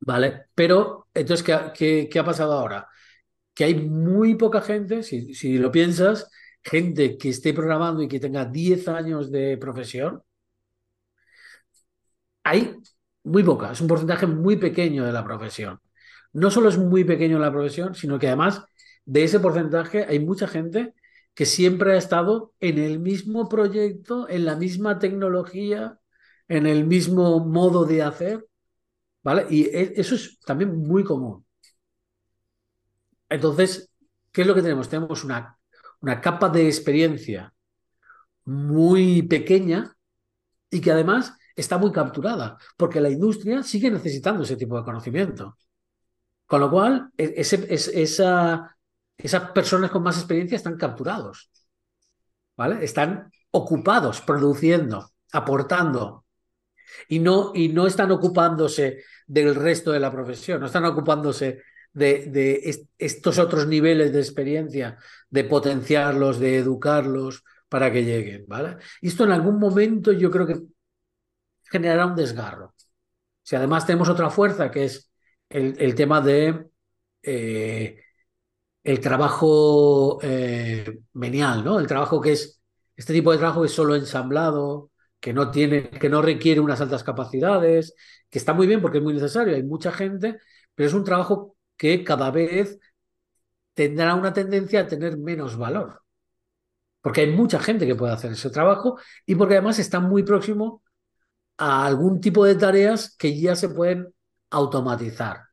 [0.02, 0.46] ¿Vale?
[0.54, 2.88] Pero, entonces, ¿qué, qué, ha pasado ahora?
[3.54, 6.30] Que hay muy poca gente, si, si lo piensas,
[6.64, 10.24] gente que esté programando y que tenga 10 años de profesión,
[12.44, 12.76] hay
[13.24, 15.80] muy poca, es un porcentaje muy pequeño de la profesión.
[16.36, 18.62] No solo es muy pequeño la profesión, sino que además
[19.06, 20.94] de ese porcentaje hay mucha gente
[21.34, 25.98] que siempre ha estado en el mismo proyecto, en la misma tecnología,
[26.50, 28.46] en el mismo modo de hacer,
[29.24, 29.46] ¿vale?
[29.50, 31.46] Y e, eso es también muy común.
[33.30, 33.90] Entonces,
[34.34, 34.90] ¿qué es lo que tenemos?
[34.90, 35.58] Tenemos una,
[36.02, 37.54] una capa de experiencia
[38.44, 39.96] muy pequeña
[40.70, 45.58] y que además está muy capturada, porque la industria sigue necesitando ese tipo de conocimiento.
[46.46, 48.62] Con lo cual, e, esas
[49.54, 51.50] personas con más experiencia están capturados.
[52.58, 52.84] ¿Vale?
[52.84, 56.26] Están ocupados, produciendo, aportando.
[57.10, 62.26] Y no, y no están ocupándose del resto de la profesión, no están ocupándose de,
[62.28, 64.98] de estos otros niveles de experiencia,
[65.30, 68.46] de potenciarlos, de educarlos para que lleguen.
[68.48, 68.78] ¿vale?
[69.02, 70.62] Y esto en algún momento yo creo que
[71.64, 72.74] generará un desgarro.
[73.44, 75.12] Si además tenemos otra fuerza, que es
[75.56, 76.68] el, tema de
[77.24, 78.02] eh,
[78.84, 81.80] el trabajo eh, menial, ¿no?
[81.80, 82.62] El trabajo que es,
[82.96, 86.82] este tipo de trabajo que es solo ensamblado, que no tiene, que no requiere unas
[86.82, 87.96] altas capacidades,
[88.30, 90.40] que está muy bien porque es muy necesario, hay mucha gente,
[90.76, 92.80] pero es un trabajo que cada vez
[93.74, 96.02] tendrá una tendencia a tener menos valor.
[97.02, 100.84] Porque hay mucha gente que puede hacer ese trabajo y porque además está muy próximo
[101.58, 104.14] a algún tipo de tareas que ya se pueden
[104.50, 105.46] automatizar.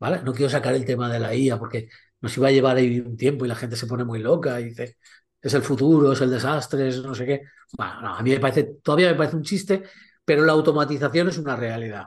[0.00, 0.22] ¿Vale?
[0.22, 1.88] No quiero sacar el tema de la IA porque
[2.20, 4.66] nos iba a llevar ahí un tiempo y la gente se pone muy loca y
[4.66, 4.96] dice,
[5.40, 7.42] es el futuro, es el desastre, es no sé qué.
[7.76, 9.84] Bueno, a mí me parece, todavía me parece un chiste,
[10.24, 12.06] pero la automatización es una realidad.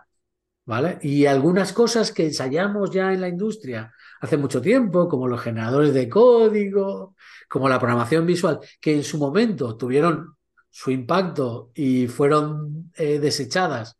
[0.65, 0.99] ¿Vale?
[1.01, 5.93] Y algunas cosas que ensayamos ya en la industria hace mucho tiempo, como los generadores
[5.93, 7.15] de código,
[7.49, 10.37] como la programación visual, que en su momento tuvieron
[10.69, 13.97] su impacto y fueron eh, desechadas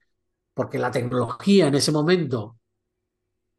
[0.53, 2.57] porque la tecnología en ese momento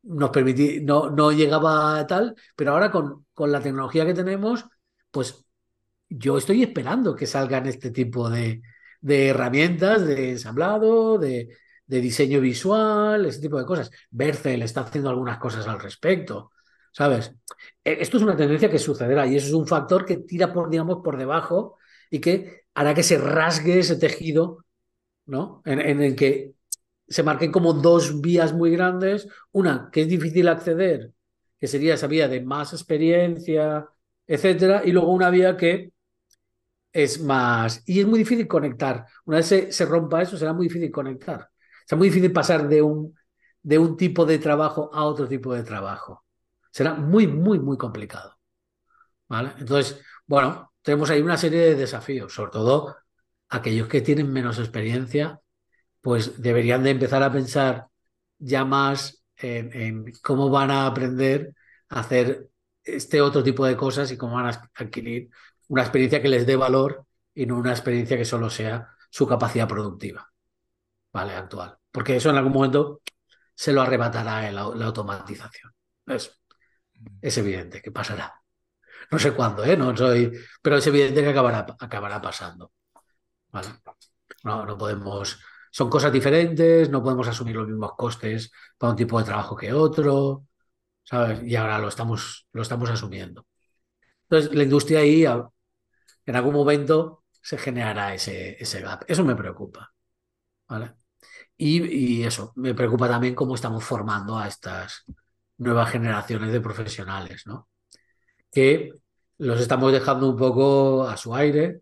[0.02, 4.64] nos permitía, no, no llegaba tal, pero ahora con, con la tecnología que tenemos,
[5.10, 5.44] pues
[6.08, 8.62] yo estoy esperando que salgan este tipo de,
[9.00, 13.90] de herramientas de ensamblado, de, de diseño visual, ese tipo de cosas.
[14.10, 16.52] Bercel está haciendo algunas cosas al respecto,
[16.92, 17.34] ¿sabes?
[17.84, 20.68] E, esto es una tendencia que sucederá y eso es un factor que tira por,
[20.70, 21.78] digamos, por debajo
[22.10, 24.64] y que hará que se rasgue ese tejido,
[25.26, 25.62] ¿no?
[25.64, 26.54] En el que
[27.08, 31.12] se marquen como dos vías muy grandes, una que es difícil acceder,
[31.58, 33.88] que sería esa vía de más experiencia,
[34.26, 35.92] etcétera, y luego una vía que
[36.92, 39.06] es más, y es muy difícil conectar.
[39.24, 41.48] Una vez se, rompa eso, será muy difícil conectar.
[41.86, 43.16] Será muy difícil pasar de un,
[43.62, 46.24] de un tipo de trabajo a otro tipo de trabajo.
[46.70, 48.38] Será muy, muy, muy complicado.
[49.28, 49.52] ¿Vale?
[49.58, 52.96] Entonces, bueno, tenemos ahí una serie de desafíos, sobre todo
[53.48, 55.40] aquellos que tienen menos experiencia,
[56.02, 57.86] pues deberían de empezar a pensar
[58.38, 61.54] ya más en, cómo van a aprender
[61.88, 62.50] a hacer
[62.84, 65.30] este otro tipo de cosas y cómo van a adquirir
[65.68, 69.68] una experiencia que les dé valor y no una experiencia que solo sea su capacidad
[69.68, 70.30] productiva.
[71.12, 71.34] ¿vale?
[71.34, 71.78] Actual.
[71.90, 73.00] Porque eso en algún momento
[73.54, 75.72] se lo arrebatará la, la automatización.
[76.06, 76.40] Es,
[77.20, 78.42] es evidente que pasará.
[79.10, 79.76] No sé cuándo, ¿eh?
[79.76, 82.72] No soy, pero es evidente que acabará, acabará pasando.
[83.50, 83.68] ¿Vale?
[84.44, 85.38] No, no podemos.
[85.72, 89.72] Son cosas diferentes, no podemos asumir los mismos costes para un tipo de trabajo que
[89.72, 90.46] otro,
[91.02, 91.42] ¿sabes?
[91.44, 93.46] Y ahora lo estamos, lo estamos asumiendo.
[94.24, 99.04] Entonces, la industria ahí, en algún momento, se generará ese, ese gap.
[99.08, 99.92] Eso me preocupa.
[100.68, 100.94] ¿Vale?
[101.56, 105.04] Y, eso, me preocupa también cómo estamos formando a estas
[105.58, 107.68] nuevas generaciones de profesionales, ¿no?
[108.50, 108.92] Que
[109.38, 111.80] los estamos dejando un poco a su aire,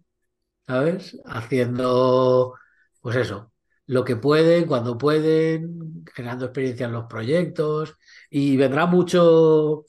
[0.66, 1.18] ¿sabes?
[1.26, 2.54] Haciendo,
[3.00, 3.49] pues eso,
[3.90, 7.96] lo que pueden, cuando pueden, generando experiencia en los proyectos.
[8.30, 9.84] Y vendrá mucho,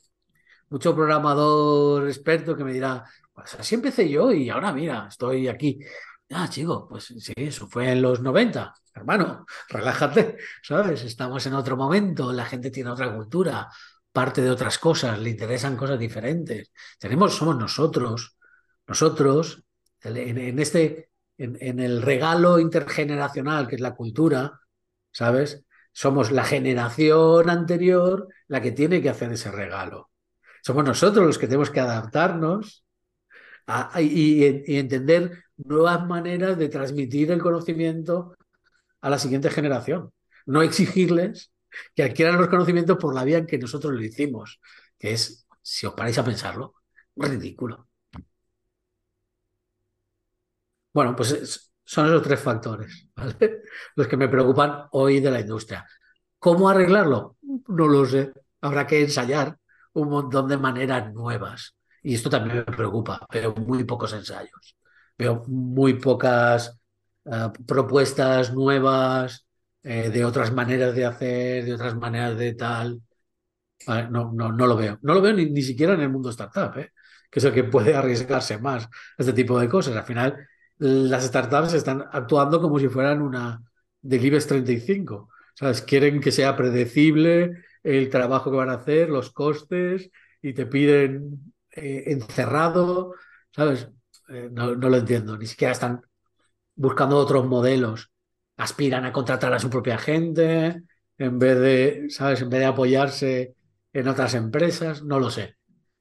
[0.69, 5.79] mucho programador experto que me dirá, pues así empecé yo y ahora mira, estoy aquí.
[6.31, 8.73] Ah, chico, pues sí, eso fue en los 90.
[8.95, 11.03] Hermano, relájate, ¿sabes?
[11.03, 13.69] Estamos en otro momento, la gente tiene otra cultura,
[14.11, 16.71] parte de otras cosas, le interesan cosas diferentes.
[16.99, 18.35] Tenemos, somos nosotros,
[18.87, 19.63] nosotros,
[20.01, 24.59] en, este, en, el regalo intergeneracional que es la cultura,
[25.11, 25.63] ¿sabes?
[25.91, 30.09] Somos la generación anterior la que tiene que hacer ese regalo.
[30.63, 32.85] Somos nosotros los que tenemos que adaptarnos
[33.99, 38.35] y, entender nuevas maneras de transmitir el conocimiento
[39.01, 40.11] a la siguiente generación.
[40.45, 41.51] No exigirles
[41.95, 44.59] que adquieran los conocimientos por la vía en que nosotros lo hicimos,
[44.97, 46.75] que es, si os paráis a pensarlo,
[47.15, 47.87] ridículo.
[50.93, 53.07] Bueno, pues son esos tres factores
[53.95, 55.85] los que me preocupan hoy de la industria.
[56.39, 57.37] ¿Cómo arreglarlo?
[57.67, 58.31] No lo sé.
[58.61, 59.57] Habrá que ensayar
[59.93, 61.75] un montón de maneras nuevas.
[62.03, 63.25] Y esto también me preocupa.
[63.31, 64.75] Veo muy pocos ensayos.
[65.17, 66.79] Veo muy pocas
[67.25, 69.45] uh, propuestas nuevas
[69.83, 73.01] eh, de otras maneras de hacer, de otras maneras de tal.
[73.87, 74.99] No, no, no lo veo.
[75.01, 76.91] No lo veo ni, ni siquiera en el mundo startup, ¿eh?
[77.29, 79.95] que es el que puede arriesgarse más este tipo de cosas.
[79.95, 80.47] Al final,
[80.81, 83.61] las startups están actuando como si fueran una
[84.01, 85.29] del IBEX 35.
[85.53, 85.81] ¿Sabes?
[85.83, 90.09] Quieren que sea predecible el trabajo que van a hacer, los costes,
[90.41, 93.13] y te piden eh, encerrado,
[93.51, 93.89] ¿sabes?
[94.29, 96.01] Eh, no, no, lo entiendo, ni siquiera están
[96.75, 98.11] buscando otros modelos,
[98.57, 100.81] aspiran a contratar a su propia gente
[101.17, 102.41] en vez de, ¿sabes?
[102.41, 103.55] En vez de apoyarse
[103.93, 105.57] en otras empresas, no lo sé.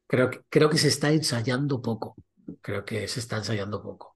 [0.06, 2.16] Creo que, creo que se está ensayando poco,
[2.62, 4.09] creo que se está ensayando poco.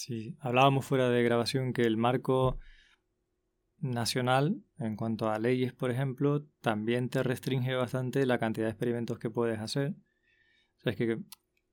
[0.00, 2.58] Sí, hablábamos fuera de grabación que el marco
[3.80, 9.18] nacional, en cuanto a leyes, por ejemplo, también te restringe bastante la cantidad de experimentos
[9.18, 9.90] que puedes hacer.
[9.90, 11.18] O sea, es que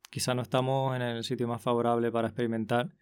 [0.10, 2.94] quizá no estamos en el sitio más favorable para experimentar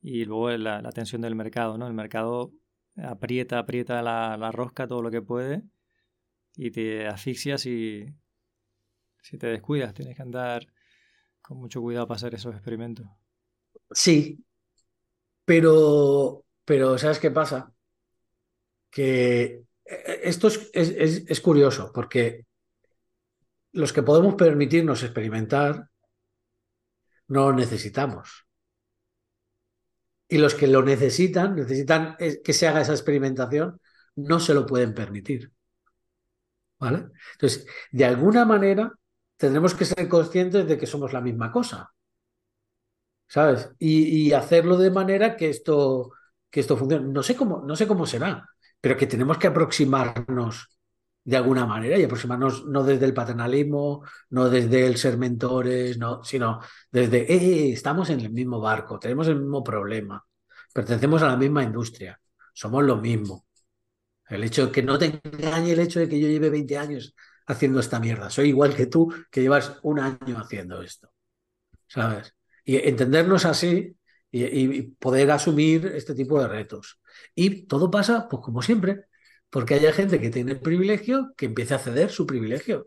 [0.00, 1.86] y luego la, la tensión del mercado, ¿no?
[1.86, 2.50] El mercado
[2.96, 5.62] aprieta, aprieta la, la, rosca todo lo que puede
[6.56, 8.06] y te asfixias y
[9.20, 10.66] si te descuidas, tienes que andar
[11.42, 13.08] con mucho cuidado para hacer esos experimentos.
[13.90, 14.44] Sí,
[15.44, 17.72] pero, pero ¿sabes qué pasa?
[18.90, 22.46] Que eh, eh, esto es, es curioso, porque
[23.72, 25.88] los que podemos permitirnos experimentar
[27.28, 28.46] no lo necesitamos.
[30.28, 33.80] Y los que lo necesitan, necesitan que se haga esa experimentación,
[34.16, 35.52] no se lo pueden permitir.
[36.78, 37.08] ¿Vale?
[37.32, 38.92] Entonces, de alguna manera,
[39.36, 41.92] tendremos que ser conscientes de que somos la misma cosa.
[43.28, 43.70] ¿Sabes?
[43.78, 46.12] Y, hacerlo de manera que esto,
[46.50, 47.12] que esto funcione.
[47.12, 48.48] No sé, cómo, no sé cómo será,
[48.80, 50.68] pero que tenemos que aproximarnos
[51.24, 56.24] de alguna manera y aproximarnos no desde el paternalismo, no desde el ser mentores, no,
[56.24, 56.60] sino
[56.90, 60.24] desde, eh, eh, estamos en el mismo barco, tenemos el mismo problema,
[60.72, 62.18] pertenecemos a la misma industria,
[62.54, 63.46] somos lo mismo.
[64.28, 67.14] El hecho de que no te engañe el hecho de que yo lleve 20 años
[67.46, 71.10] haciendo esta mierda, soy igual que tú que llevas un año haciendo esto,
[71.86, 72.37] ¿sabes?
[72.68, 73.96] Y entendernos así
[74.30, 77.00] y, poder asumir este tipo de retos.
[77.34, 79.06] Y todo pasa, pues como siempre,
[79.48, 82.86] porque haya gente que tiene el privilegio que empiece a ceder su privilegio.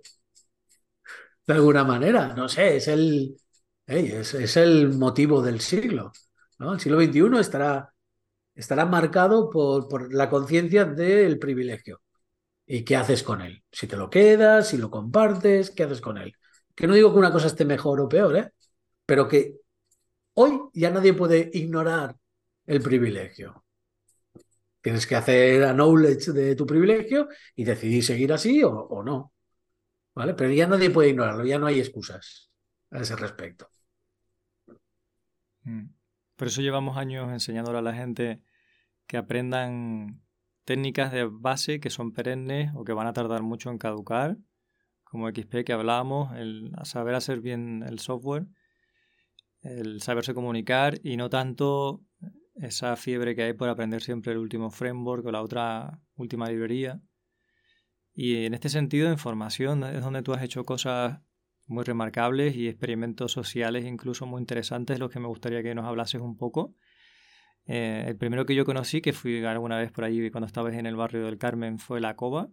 [1.47, 3.35] De alguna manera, no sé, es el,
[3.87, 6.11] es, el motivo del siglo.
[6.59, 7.91] El siglo XXI estará,
[8.53, 12.01] estará marcado por, por la conciencia del privilegio.
[12.67, 13.63] ¿Y qué haces con él?
[13.71, 16.35] Si te lo quedas, si lo compartes, ¿qué haces con él?
[16.75, 18.51] Que no digo que una cosa esté mejor o peor, ¿eh?
[19.05, 19.60] pero que
[20.41, 22.15] hoy ya nadie puede ignorar
[22.65, 23.63] el privilegio.
[24.81, 29.33] Tienes que hacer a knowledge de tu privilegio y decidir seguir así o, no.
[30.15, 30.33] ¿Vale?
[30.33, 32.51] Pero ya nadie puede ignorarlo, ya no hay excusas
[32.89, 33.69] a ese respecto.
[35.63, 35.85] Mm.
[36.35, 38.41] Por eso llevamos años enseñándole a la gente
[39.05, 40.21] que aprendan
[40.65, 44.37] técnicas de base que son perennes o que van a tardar mucho en caducar,
[45.03, 48.47] como XP que hablábamos, el saber hacer bien el software,
[49.61, 52.03] el saberse comunicar y no tanto
[52.55, 57.01] esa fiebre que hay por aprender siempre el último framework o la otra última librería.
[58.13, 61.21] Y en este sentido, en formación es donde tú has hecho cosas
[61.67, 66.21] muy remarcables y experimentos sociales incluso muy interesantes, los que me gustaría que nos hablases
[66.21, 66.75] un poco.
[67.65, 70.85] Eh, el primero que yo conocí, que fui alguna vez por allí cuando estabas en
[70.85, 72.49] el barrio del Carmen, fue la Cova,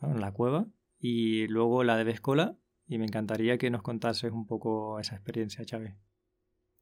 [0.00, 0.66] la cueva,
[0.98, 5.64] y luego la de Vescola, y me encantaría que nos contases un poco esa experiencia,
[5.64, 5.94] Chávez.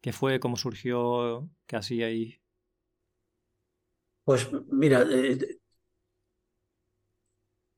[0.05, 0.39] ¿Qué fue?
[0.39, 1.49] ¿Cómo surgió?
[1.67, 2.39] ¿Qué ahí?
[4.23, 5.39] Pues mira, eh,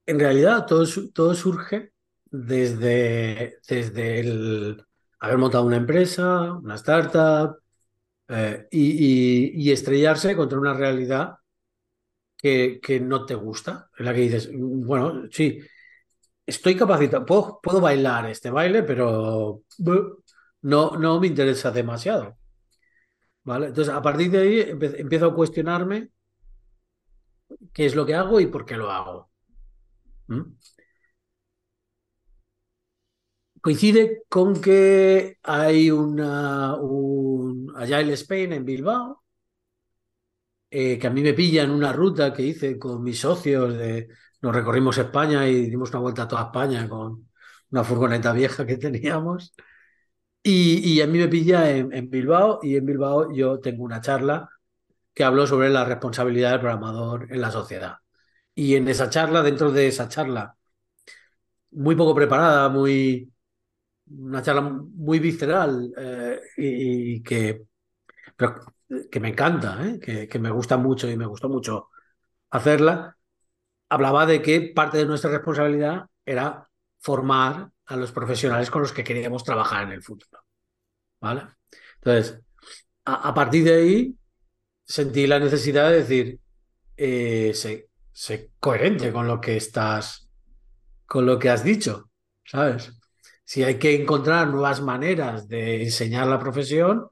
[0.06, 0.84] en realidad todo,
[1.14, 1.92] todo surge
[2.24, 4.84] desde, desde el
[5.20, 7.60] haber montado una empresa, una startup,
[8.26, 11.36] eh, y, estrellarse contra una realidad
[12.36, 15.60] que, que, no te gusta, en la que dices, bueno, sí,
[16.44, 19.62] estoy capacitado, puedo, puedo bailar este baile, pero
[20.62, 22.37] no, no me interesa demasiado.
[23.45, 23.66] ¿Vale?
[23.69, 24.61] Entonces, a partir de ahí
[24.99, 26.11] empiezo a cuestionarme
[27.73, 29.31] qué es lo que hago y por qué lo hago.
[33.61, 39.25] Coincide con que hay una, un Agile Spain en Bilbao,
[40.71, 44.09] eh, que a mí me pilla en una ruta que hice con mis socios, de,
[44.42, 47.29] nos recorrimos España y dimos una vuelta a toda España con
[47.71, 49.55] una furgoneta vieja que teníamos.
[50.48, 54.48] Y, a mí me pilla en, Bilbao y en Bilbao yo tengo una charla
[55.14, 57.96] que hablo sobre la responsabilidad del programador en la sociedad.
[58.54, 60.56] Y en esa charla, dentro de esa charla,
[61.72, 63.32] muy poco preparada, muy
[64.09, 67.66] una charla muy visceral eh, y, que,
[69.11, 69.98] que me encanta, ¿eh?
[70.00, 71.90] que, que me gusta mucho y me gustó mucho
[72.50, 73.16] hacerla,
[73.88, 76.68] hablaba de que parte de nuestra responsabilidad era
[77.07, 80.42] formar a los profesionales con los que queríamos trabajar en el futuro.
[81.21, 81.42] ¿Vale?
[82.00, 82.40] Entonces,
[83.04, 84.17] a, partir de ahí
[84.85, 86.40] sentí la necesidad de decir,
[86.96, 90.29] eh, sé, coherente con lo que estás,
[91.07, 92.11] con lo que has dicho,
[92.44, 92.92] ¿sabes?
[93.44, 97.09] Si hay que encontrar nuevas maneras de enseñar la profesión,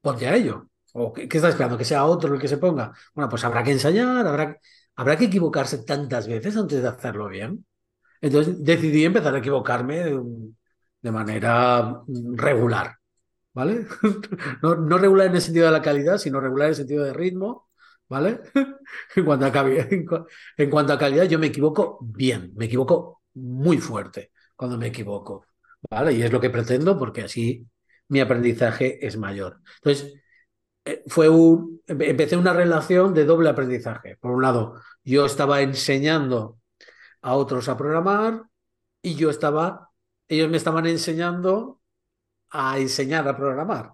[0.00, 0.68] ponte a ello.
[0.94, 1.78] ¿O qué, estás esperando?
[1.78, 2.92] ¿Que sea otro el que se ponga?
[3.14, 4.58] Bueno, pues habrá que ensayar, habrá,
[4.96, 7.64] habrá que equivocarse tantas veces antes de hacerlo bien.
[8.20, 10.04] Entonces decidí empezar a equivocarme
[11.02, 12.02] de, manera
[12.34, 12.96] regular,
[13.54, 13.86] ¿vale?
[14.62, 17.68] No, regular en el sentido de la calidad, sino regular en el sentido de ritmo,
[18.08, 18.40] ¿vale?
[19.16, 19.52] En cuanto a,
[20.56, 25.46] en cuanto a calidad, yo me equivoco bien, me equivoco muy fuerte cuando me equivoco,
[25.88, 26.12] ¿vale?
[26.12, 27.66] Y es lo que pretendo porque así
[28.08, 29.60] mi aprendizaje es mayor.
[29.76, 30.20] Entonces,
[30.84, 34.16] eh, fue un, empecé una relación de doble aprendizaje.
[34.16, 36.59] Por un lado, yo estaba enseñando
[37.22, 38.44] a otros a programar
[39.02, 39.90] y yo estaba,
[40.28, 41.80] ellos me estaban enseñando
[42.50, 43.92] a enseñar a programar,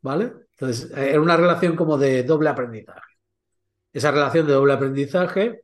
[0.00, 0.32] ¿vale?
[0.52, 3.00] Entonces, era una relación como de doble aprendizaje.
[3.92, 5.62] Esa relación de doble aprendizaje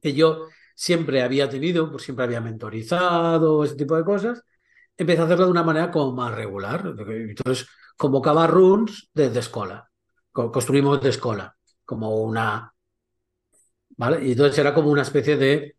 [0.00, 4.42] que yo siempre había tenido, pues siempre había mentorizado, ese tipo de cosas,
[4.96, 6.94] empecé a hacerlo de una manera como más regular.
[6.98, 9.88] Entonces, convocaba runs desde escuela.
[10.32, 12.74] Construimos de escuela, como una...
[13.96, 14.24] ¿Vale?
[14.26, 15.76] Y entonces era como una especie de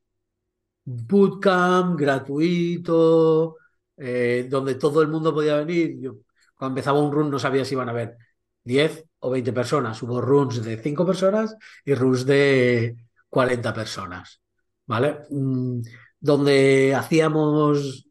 [0.85, 3.57] bootcamp gratuito,
[3.97, 5.99] eh, donde todo el mundo podía venir.
[5.99, 6.15] Yo,
[6.55, 8.17] cuando empezaba un run no sabía si iban a haber
[8.63, 10.01] 10 o 20 personas.
[10.03, 11.55] Hubo runs de 5 personas
[11.85, 12.95] y runs de
[13.29, 14.41] 40 personas.
[14.85, 15.19] ¿Vale?
[15.29, 15.81] Mm,
[16.19, 18.07] donde hacíamos,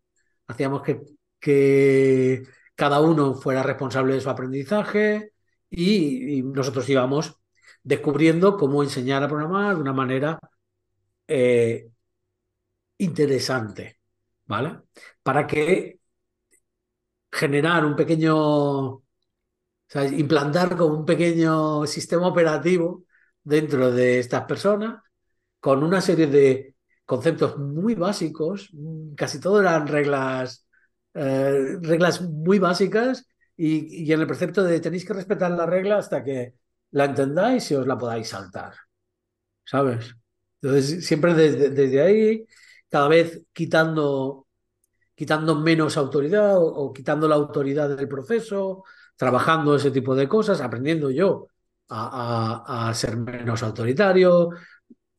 [0.47, 1.03] hacíamos que,
[1.41, 2.43] que
[2.75, 5.33] cada uno fuera responsable de su aprendizaje
[5.71, 7.35] y, nosotros íbamos
[7.83, 10.39] descubriendo cómo enseñar a programar de una manera
[11.29, 11.92] eh,
[13.03, 13.99] interesante,
[14.47, 14.81] ¿vale?
[15.23, 16.01] Para que
[17.31, 19.03] generar un pequeño, o
[19.89, 23.05] sea, implantar como un pequeño sistema operativo
[23.43, 25.03] dentro de estas personas
[25.61, 28.71] con una serie de conceptos muy básicos,
[29.17, 30.67] casi todo eran reglas,
[31.15, 33.27] eh, reglas muy básicas
[33.57, 36.55] y, y, en el precepto de tenéis que respetar la regla hasta que
[36.93, 38.75] la entendáis y os la podáis saltar,
[39.65, 40.17] ¿sabes?
[40.61, 42.47] Entonces, siempre desde, desde ahí
[42.93, 44.49] cada vez quitando,
[45.15, 48.85] quitando menos autoridad o, quitando la autoridad del proceso,
[49.17, 51.49] trabajando ese tipo de cosas, aprendiendo yo
[51.89, 54.51] a, a, ser menos autoritario,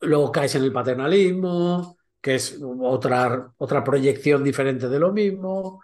[0.02, 5.82] luego caes en el paternalismo, que es otra, otra proyección diferente de lo mismo,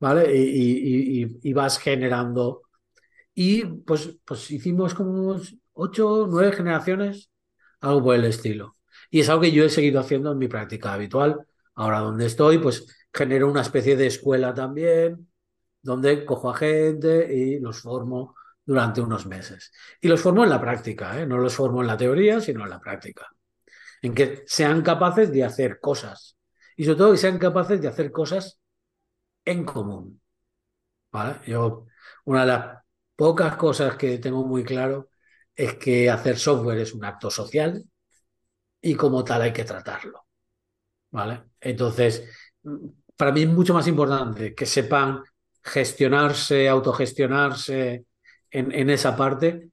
[0.00, 0.34] ¿vale?
[0.36, 2.62] Y, y, y, vas generando.
[3.34, 5.36] Y pues, pues hicimos como
[5.74, 7.30] ocho, nueve generaciones,
[7.80, 8.77] algo por el estilo.
[9.10, 11.46] Y es algo que yo he seguido haciendo en mi práctica habitual.
[11.74, 15.28] Ahora donde estoy, pues genero una especie de escuela también,
[15.82, 18.34] donde cojo a gente y los formo
[18.64, 19.72] durante unos meses.
[20.00, 21.26] Y los formo en la práctica, ¿eh?
[21.26, 23.26] no los formo en la teoría, sino en la práctica.
[24.02, 26.36] En que sean capaces de hacer cosas.
[26.76, 28.60] Y sobre todo que sean capaces de hacer cosas
[29.44, 30.20] en común.
[31.10, 31.40] ¿Vale?
[31.46, 31.86] Yo,
[32.24, 32.78] una de las
[33.16, 35.10] pocas cosas que tengo muy claro
[35.54, 37.84] es que hacer software es un acto social
[38.80, 40.26] y como tal hay que tratarlo.
[41.10, 41.42] ¿Vale?
[41.60, 42.28] Entonces,
[43.16, 45.22] para mí es mucho más importante que sepan
[45.62, 48.04] gestionarse, autogestionarse
[48.50, 49.70] en, en esa parte,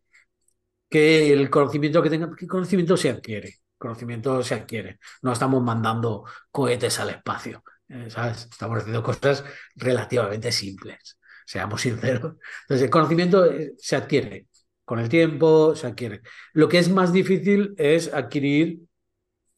[0.89, 4.99] que el conocimiento que tengan, que conocimiento se adquiere, conocimiento se adquiere.
[5.21, 8.47] No estamos mandando cohetes al espacio, eh, ¿sabes?
[8.51, 9.43] Estamos haciendo cosas
[9.75, 12.35] relativamente simples, seamos sinceros.
[12.61, 14.47] Entonces, el conocimiento eh, se adquiere,
[14.83, 16.21] con el tiempo se adquiere.
[16.53, 18.79] Lo que es más difícil es adquirir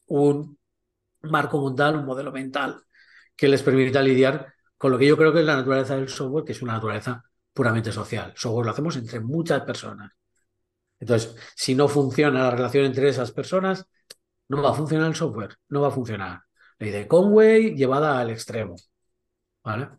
[0.07, 0.57] un
[1.21, 2.83] marco mental, un modelo mental
[3.35, 6.45] que les permita lidiar con lo que yo creo que es la naturaleza del software,
[6.45, 8.33] que es una naturaleza puramente social.
[8.35, 10.11] Software lo hacemos entre muchas personas.
[10.99, 13.85] Entonces, si no funciona la relación entre esas personas,
[14.49, 16.41] no va a funcionar el software, no va a funcionar.
[16.79, 18.75] Ley de Conway llevada al extremo.
[19.63, 19.89] ¿Vale?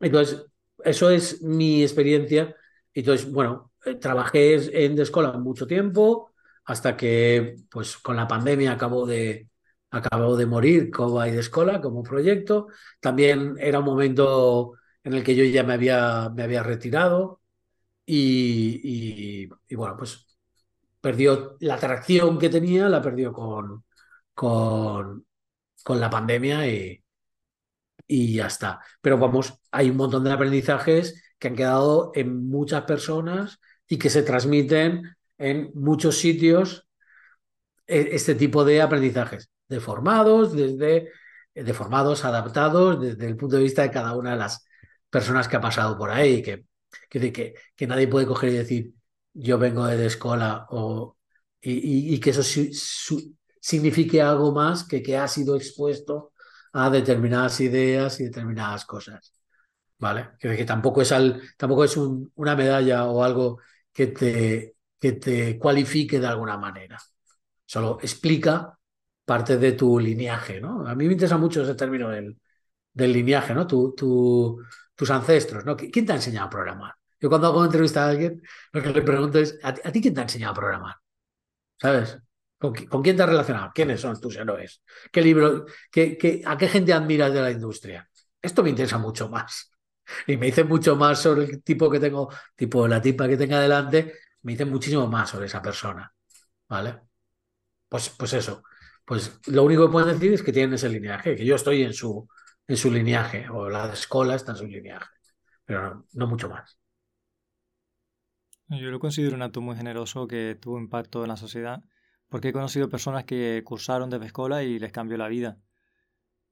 [0.00, 0.44] Entonces,
[0.84, 2.54] eso es mi experiencia.
[2.92, 6.31] Entonces, bueno, eh, trabajé en Descola mucho tiempo,
[6.64, 9.48] hasta que pues con la pandemia acabó de,
[9.90, 12.68] acabó de morir Coba y Descola como proyecto.
[13.00, 17.40] También era un momento en el que yo ya me había, me había retirado
[18.06, 20.26] y, y, bueno, pues
[21.00, 23.84] perdió la atracción que tenía, la perdió con,
[24.34, 25.26] con,
[25.84, 27.04] con la pandemia y,
[28.06, 28.80] y ya está.
[29.00, 33.58] Pero vamos, hay un montón de aprendizajes que han quedado en muchas personas
[33.88, 36.86] y que se transmiten en muchos sitios
[37.86, 41.10] e, este tipo de aprendizajes, deformados, desde
[41.54, 44.64] deformados, adaptados desde el punto de vista de cada una de las
[45.10, 46.64] personas que ha pasado por ahí, que,
[47.10, 48.94] que, que, nadie puede coger y decir
[49.34, 51.16] yo vengo de escuela o,
[51.60, 52.42] y, y, que eso
[53.60, 56.32] signifique algo más que que ha sido expuesto
[56.72, 59.32] a determinadas ideas y determinadas cosas.
[59.98, 60.30] ¿Vale?
[60.38, 63.58] Que, que tampoco es, al, tampoco es un, una medalla o algo
[63.92, 66.96] que te, que te cualifique de alguna manera.
[67.66, 68.78] Solo explica
[69.24, 70.86] parte de tu lineaje, ¿no?
[70.86, 72.38] A mí me interesa mucho ese término del,
[72.92, 73.66] del lineaje, ¿no?
[73.66, 74.62] Tu, tu,
[74.94, 75.76] tus ancestros, ¿no?
[75.76, 76.94] ¿Quién te ha enseñado a programar?
[77.18, 78.42] Yo cuando hago una entrevista a alguien,
[78.72, 80.94] lo que le pregunto es, ¿a ti, quién te ha enseñado a programar?
[81.80, 82.18] ¿Sabes?
[82.58, 83.72] ¿Con, quién te has relacionado?
[83.74, 84.84] ¿Quiénes son tus héroes?
[85.10, 88.08] ¿Qué libro, qué, a qué gente admiras de la industria?
[88.40, 89.72] Esto me interesa mucho más.
[90.28, 93.60] Y me dice mucho más sobre el tipo que tengo, tipo la tipa que tenga
[93.60, 96.12] delante, me dicen muchísimo más sobre esa persona.
[96.68, 97.00] ¿Vale?
[97.88, 98.62] Pues, pues eso.
[99.04, 101.92] pues lo único que pueden decir es que tienen ese lineaje, que yo estoy en
[101.92, 102.28] su,
[102.66, 105.10] en su lineaje, o la escuela está en su lineaje,
[105.64, 106.78] pero no, mucho más.
[108.68, 111.82] Yo lo considero un acto muy generoso que tuvo impacto en la sociedad,
[112.28, 115.58] porque he conocido personas que cursaron de escuela y les cambió la vida.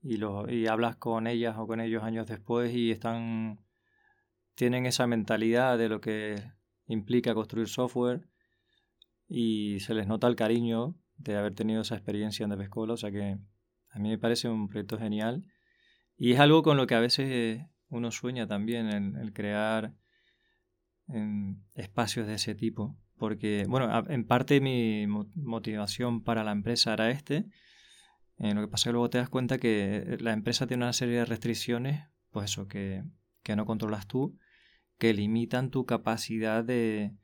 [0.02, 3.58] Y, lo, y hablas con ellas o con ellos años después y están
[4.54, 6.52] tienen esa mentalidad de lo que
[6.90, 8.26] implica construir software
[9.28, 13.10] y se les nota el cariño de haber tenido esa experiencia en Devescola, o sea
[13.10, 13.38] que
[13.90, 15.44] a mí me parece un proyecto genial.
[16.16, 19.94] Y es algo con lo que a veces uno sueña también, el, crear
[21.74, 27.46] espacios de ese tipo, porque, bueno, en parte mi motivación para la empresa era este,
[28.38, 30.92] eh, lo que pasa es que luego te das cuenta que la empresa tiene una
[30.92, 33.02] serie de restricciones, pues eso, que,
[33.42, 34.38] que no controlas tú,
[35.00, 37.14] que limitan tu capacidad de,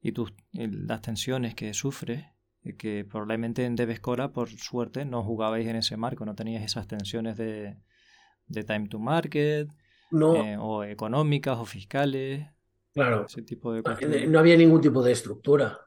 [0.00, 2.24] y tus, las tensiones que sufres,
[2.78, 7.36] que probablemente en Devescora, por suerte, no jugabais en ese marco, no tenías esas tensiones
[7.36, 7.76] de,
[8.46, 9.68] de time to market,
[10.10, 12.46] eh, o económicas o fiscales.
[12.94, 13.26] Claro.
[13.28, 14.00] Ese tipo de cosas.
[14.26, 15.78] No había ningún tipo de estructura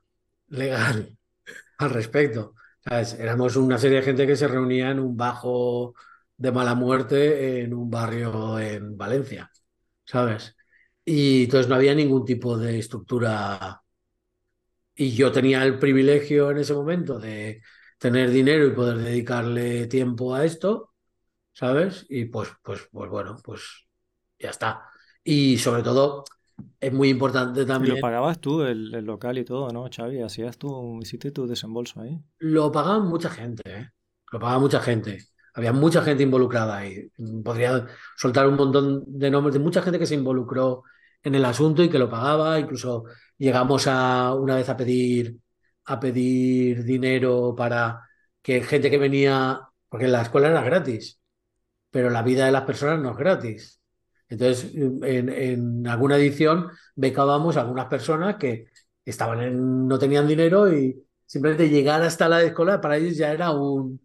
[0.50, 1.18] legal
[1.80, 2.54] al respecto.
[2.86, 5.96] Éramos una serie de gente que se reunía en un bajo
[6.38, 9.52] de mala muerte en un barrio en Valencia,
[10.06, 10.56] ¿sabes?
[11.06, 13.82] Y entonces no había ningún tipo de estructura
[14.95, 17.62] y yo tenía el privilegio en ese momento de
[17.97, 20.93] tener dinero y poder dedicarle tiempo a esto,
[21.51, 22.06] ¿sabes?
[22.10, 23.88] Y pues, pues, pues bueno, pues
[24.39, 24.84] ya está.
[25.22, 26.24] Y sobre todo,
[26.80, 27.95] es muy importante también.
[27.95, 30.22] Lo pagabas tú, el, local y todo, ¿no, Xavi?
[30.22, 32.18] Hacías tú, hiciste tu desembolso ahí.
[32.39, 33.89] Lo pagaban mucha gente, ¿eh?
[34.32, 35.26] Lo pagaba mucha gente.
[35.53, 37.10] Había mucha gente involucrada ahí.
[37.43, 37.86] Podría
[38.16, 40.84] soltar un montón de nombres de mucha gente que se involucró
[41.26, 42.60] en el asunto y que lo pagaba.
[42.60, 43.06] Incluso
[43.38, 45.38] llegamos a una vez a pedir,
[45.86, 48.02] a pedir dinero para
[48.42, 51.20] que gente que venía, porque la escuela era gratis,
[51.92, 53.82] pero la vida de las personas no es gratis.
[54.30, 58.68] Entonces, en, alguna edición becábamos a algunas personas que
[59.04, 63.52] estaban en, no tenían dinero y simplemente llegar hasta la escuela para ellos ya era
[63.52, 64.02] un,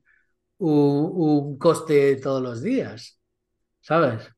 [0.58, 3.18] un, un coste todos los días,
[3.80, 4.30] ¿sabes?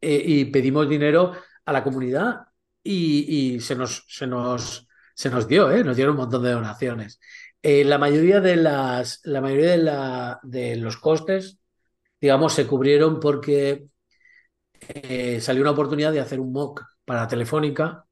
[0.00, 1.34] Eh, y pedimos dinero
[1.70, 2.46] a la comunidad
[2.82, 5.84] y, se, nos, se, nos, se nos dio, ¿eh?
[5.84, 7.20] nos dieron un montón de donaciones.
[7.62, 11.58] Eh, la mayoría, de, las, la mayoría de, la, de los costes,
[12.20, 13.86] digamos, se cubrieron porque
[14.88, 18.04] eh, salió una oportunidad de hacer un MOOC para Telefónica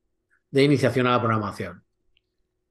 [0.50, 1.84] de iniciación a la programación.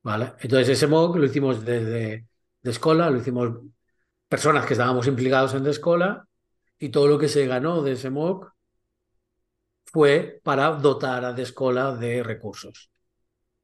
[0.04, 0.34] ¿Vale?
[0.40, 2.28] Entonces ese MOOC lo hicimos desde
[2.62, 3.60] de escuela, lo hicimos
[4.28, 6.28] personas que estábamos implicados en de escuela
[6.80, 8.57] y todo lo que se ganó de ese MOOC
[9.98, 12.92] fue para dotar a Descola de recursos.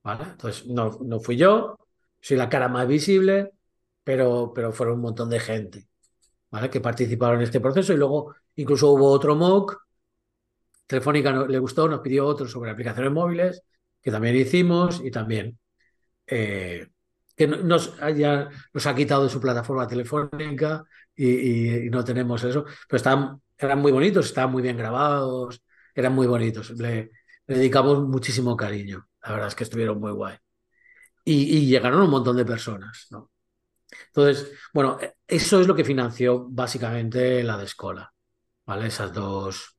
[0.02, 0.24] ¿vale?
[0.32, 1.78] Entonces, no, no fui yo,
[2.20, 3.52] soy la cara más visible,
[4.04, 5.88] pero, pero fueron un montón de gente
[6.50, 6.72] ¿vale?
[6.72, 9.78] que participaron en este proceso y luego incluso hubo otro MOOC.
[10.88, 13.62] Telefónica le gustó, nos pidió otro sobre aplicaciones móviles,
[14.02, 15.60] que también hicimos y también
[16.26, 16.88] eh,
[17.36, 20.84] que nos, haya, nos ha quitado de su plataforma telefónica
[21.16, 25.62] y, no tenemos eso, pero están, eran muy bonitos, estaban muy bien grabados,
[25.96, 26.72] eran muy bonitos.
[26.72, 27.12] Le,
[27.48, 29.08] dedicamos muchísimo cariño.
[29.22, 30.38] La verdad es que estuvieron muy guay.
[31.26, 33.32] Y, llegaron un montón de personas, ¿no?
[34.08, 38.14] Entonces, bueno, eso es lo que financió básicamente la de Escola,
[38.66, 38.88] ¿vale?
[38.88, 39.78] Esas dos,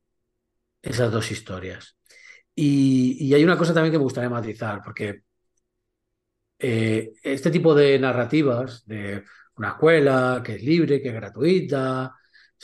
[0.83, 1.97] esas dos historias.
[2.55, 5.23] Y, hay una cosa también que me gustaría matizar, porque
[6.59, 9.25] eh, este tipo de narrativas de
[9.57, 12.15] una escuela que es libre, que es gratuita,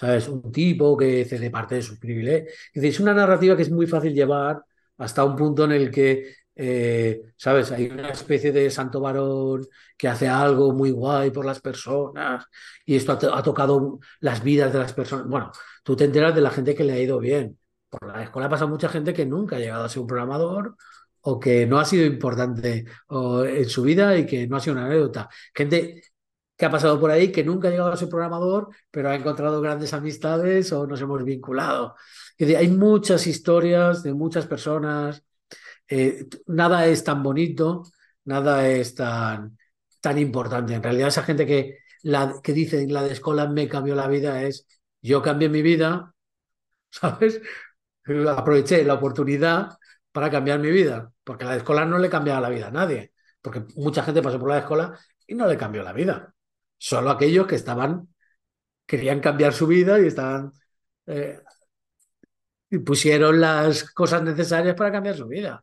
[0.01, 0.29] ¿sabes?
[0.29, 2.55] Un tipo que cede parte de sus privilegios.
[2.73, 4.63] Es una narrativa que es muy fácil llevar
[4.97, 7.71] hasta un punto en el que, eh, ¿sabes?
[7.73, 9.67] Hay una especie de santo varón
[9.99, 12.47] que hace algo muy guay por las personas
[12.87, 15.27] y esto ha, tocado las vidas de las personas.
[15.27, 15.53] Bueno,
[15.85, 17.59] tú te enteras de la gente que le ha ido bien.
[17.91, 20.77] Por la escuela pasa mucha gente que nunca ha llegado a ser un programador
[21.23, 24.87] o que no ha sido importante en su vida y que no ha sido una
[24.87, 25.29] anécdota.
[25.55, 26.03] Gente
[26.61, 29.63] que ha pasado por ahí, que nunca ha llegado a ser programador, pero ha encontrado
[29.63, 31.97] grandes amistades o nos hemos vinculado.
[32.39, 35.25] hay muchas historias de muchas personas.
[35.89, 37.85] Eh, nada es tan bonito,
[38.25, 39.57] nada es tan,
[40.03, 40.75] tan importante.
[40.75, 44.43] En realidad, esa gente que, la, que dice la de escuela me cambió la vida
[44.43, 44.67] es
[45.01, 46.15] yo cambié mi vida,
[46.91, 47.41] ¿sabes?
[48.29, 49.79] Aproveché la oportunidad
[50.13, 53.13] para cambiar mi vida, porque la de escuela no le cambiaba la vida a nadie,
[53.43, 56.35] porque mucha gente pasó por la escuela y no le cambió la vida
[56.81, 58.09] solo aquellos que estaban,
[58.87, 60.53] querían cambiar su vida y estaban,
[61.07, 61.41] eh,
[62.71, 65.63] y pusieron las cosas necesarias para cambiar su vida.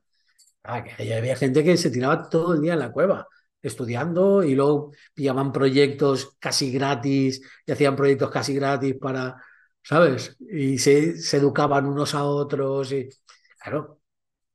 [0.64, 3.28] Ah, había gente que se tiraba todo el día en la cueva.
[3.62, 9.36] estudiando y luego pillaban proyectos casi gratis y hacían proyectos casi gratis para,
[9.84, 10.38] ¿sabes?
[10.40, 13.10] Y se, educaban unos a otros y,
[13.60, 14.02] claro,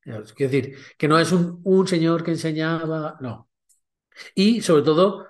[0.03, 3.51] quiero decir, que no es un señor que enseñaba, no.
[4.35, 5.27] Y sobre todo,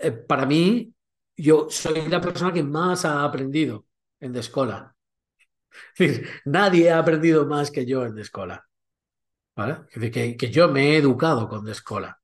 [0.00, 0.92] eh, para mí,
[1.36, 3.86] yo soy la persona que más ha aprendido
[4.18, 4.94] en de escuela.
[5.96, 8.66] Es decir, nadie ha aprendido más que yo en de escuela.
[9.56, 9.78] ¿Vale?
[10.10, 12.18] Que, yo me he educado con de escuela.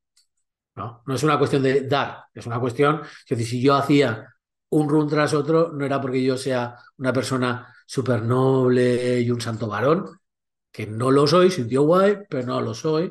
[0.74, 1.03] ¿no?
[1.07, 4.35] no es una cuestión de dar, es una cuestión, es si yo hacía
[4.70, 9.41] un run tras otro, no era porque yo sea una persona súper noble y un
[9.41, 10.18] santo varón,
[10.70, 13.11] que no lo soy, soy guay, pero no lo soy.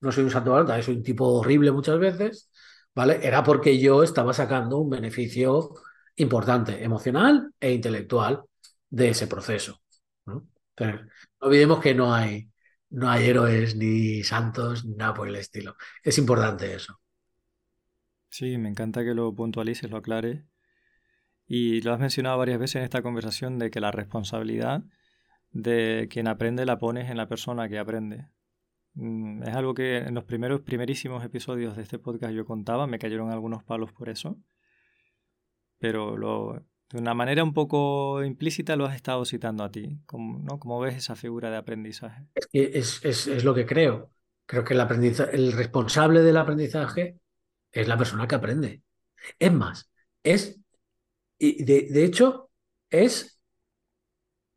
[0.00, 2.50] No soy un santo varón, también soy un tipo horrible muchas veces,
[2.94, 3.26] ¿vale?
[3.26, 5.70] Era porque yo estaba sacando un beneficio
[6.16, 8.42] importante, emocional e intelectual
[8.90, 9.80] de ese proceso.
[10.26, 10.46] ¿no?
[11.38, 12.48] Olvidemos que no hay,
[12.90, 15.76] no hay héroes ni santos, nada por el estilo.
[16.02, 17.00] Es importante eso.
[18.30, 20.42] Sí, me encanta que lo puntualices, lo aclares.
[21.46, 24.82] Y lo has mencionado varias veces en esta conversación de que la responsabilidad
[25.52, 28.26] de quien aprende la pones en la persona que aprende.
[28.94, 32.98] Mm, es algo que en los primeros, primerísimos episodios de este podcast yo contaba, me
[32.98, 34.38] cayeron algunos palos por eso,
[35.78, 39.98] pero lo, de una manera un poco implícita lo has estado citando a ti.
[40.06, 40.58] ¿Cómo, ¿no?
[40.58, 42.26] ¿Cómo ves esa figura de aprendizaje?
[42.52, 44.10] Es, es, es, lo que creo.
[44.46, 47.18] Creo que el, aprendizaje, el responsable del aprendizaje
[47.72, 48.82] es la persona que aprende.
[49.38, 49.90] Es más,
[50.22, 50.60] es,
[51.38, 52.50] y de, de hecho,
[52.90, 53.33] es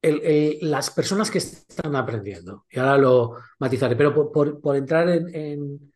[0.01, 2.65] las personas que están aprendiendo.
[2.69, 5.91] Y ahora lo matizaré, pero por, entrar en,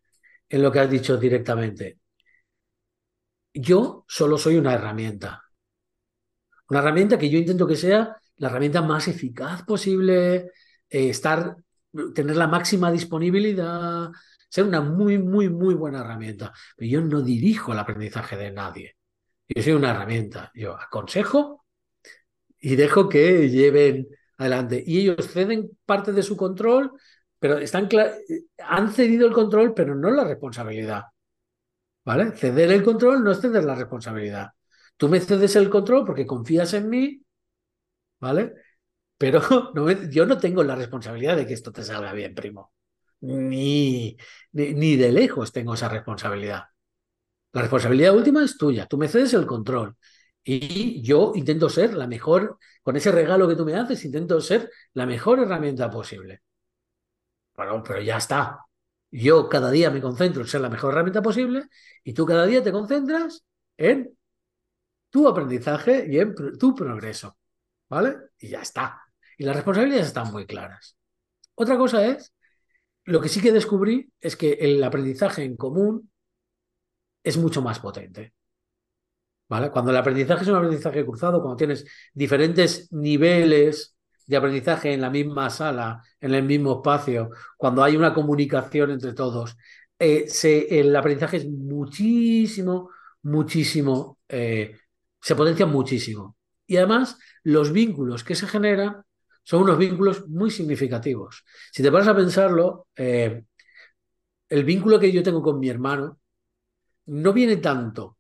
[0.50, 2.00] lo que has dicho directamente.
[3.54, 5.44] Yo solo soy una herramienta.
[6.70, 10.52] Una herramienta que yo intento que sea la herramienta más eficaz posible,
[10.90, 11.58] eh, estar,
[12.16, 14.10] tener la máxima disponibilidad,
[14.50, 16.54] ser una muy, muy, muy buena herramienta.
[16.76, 18.98] Pero yo no dirijo el aprendizaje de nadie.
[19.48, 20.52] Yo soy una herramienta.
[20.56, 21.61] Yo aconsejo
[22.62, 24.08] y dejo que lleven
[24.38, 24.84] adelante.
[24.86, 26.92] Y ellos ceden parte de su control,
[27.40, 27.90] pero están
[28.60, 31.04] han cedido el control, pero no la responsabilidad.
[32.06, 32.32] ¿Vale?
[32.32, 34.50] Ceder el control no es ceder la responsabilidad.
[34.98, 37.22] Tú me cedes el control porque confías en mí,
[38.20, 38.54] ¿vale?
[39.18, 39.42] Pero
[40.12, 42.74] yo no tengo la responsabilidad de que esto te salga bien, primo.
[43.22, 44.18] Ni,
[44.54, 46.64] ni, ni de lejos tengo esa responsabilidad.
[47.54, 48.88] La responsabilidad última es tuya.
[48.88, 49.96] Tú me cedes el control.
[50.44, 54.72] Y yo intento ser la mejor, con ese regalo que tú me haces, intento ser
[54.94, 56.42] la mejor herramienta posible.
[57.56, 58.66] Bueno, pero ya está.
[59.12, 61.66] Yo cada día me concentro en ser la mejor herramienta posible
[62.04, 63.44] y tú cada día te concentras
[63.78, 64.18] en
[65.10, 67.38] tu aprendizaje y en tu progreso.
[67.90, 68.16] ¿Vale?
[68.40, 69.02] Y ya está.
[69.38, 70.96] Y las responsabilidades están muy claras.
[71.56, 72.34] Otra cosa es,
[73.04, 76.10] lo que sí que descubrí es que el aprendizaje en común
[77.24, 78.34] es mucho más potente.
[79.72, 85.10] Cuando el aprendizaje es un aprendizaje cruzado, cuando tienes diferentes niveles de aprendizaje en la
[85.10, 89.58] misma sala, en el mismo espacio, cuando hay una comunicación entre todos,
[90.00, 90.26] eh,
[90.70, 92.92] el aprendizaje es muchísimo,
[93.24, 94.78] muchísimo, eh,
[95.22, 96.38] se potencia muchísimo.
[96.66, 99.04] Y además, los vínculos que se generan
[99.44, 101.44] son unos vínculos muy significativos.
[101.74, 103.44] Si te vas a pensarlo, eh,
[104.50, 106.20] el vínculo que yo tengo con mi hermano
[107.08, 108.18] no viene tanto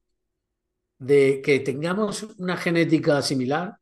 [1.01, 3.75] de que tengamos una genética similar,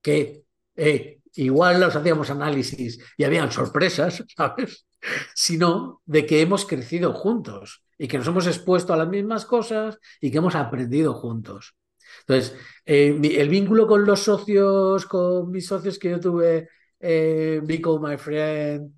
[0.00, 0.44] que
[0.74, 4.86] eh, igual nos hacíamos análisis y habían sorpresas, ¿sabes?
[5.34, 9.98] Sino de que hemos crecido juntos y que nos hemos expuesto a las mismas cosas
[10.18, 11.76] y que hemos aprendido juntos.
[12.20, 18.16] Entonces, eh, el vínculo con los socios, con mis socios que yo tuve, eh, My
[18.16, 18.90] Friend,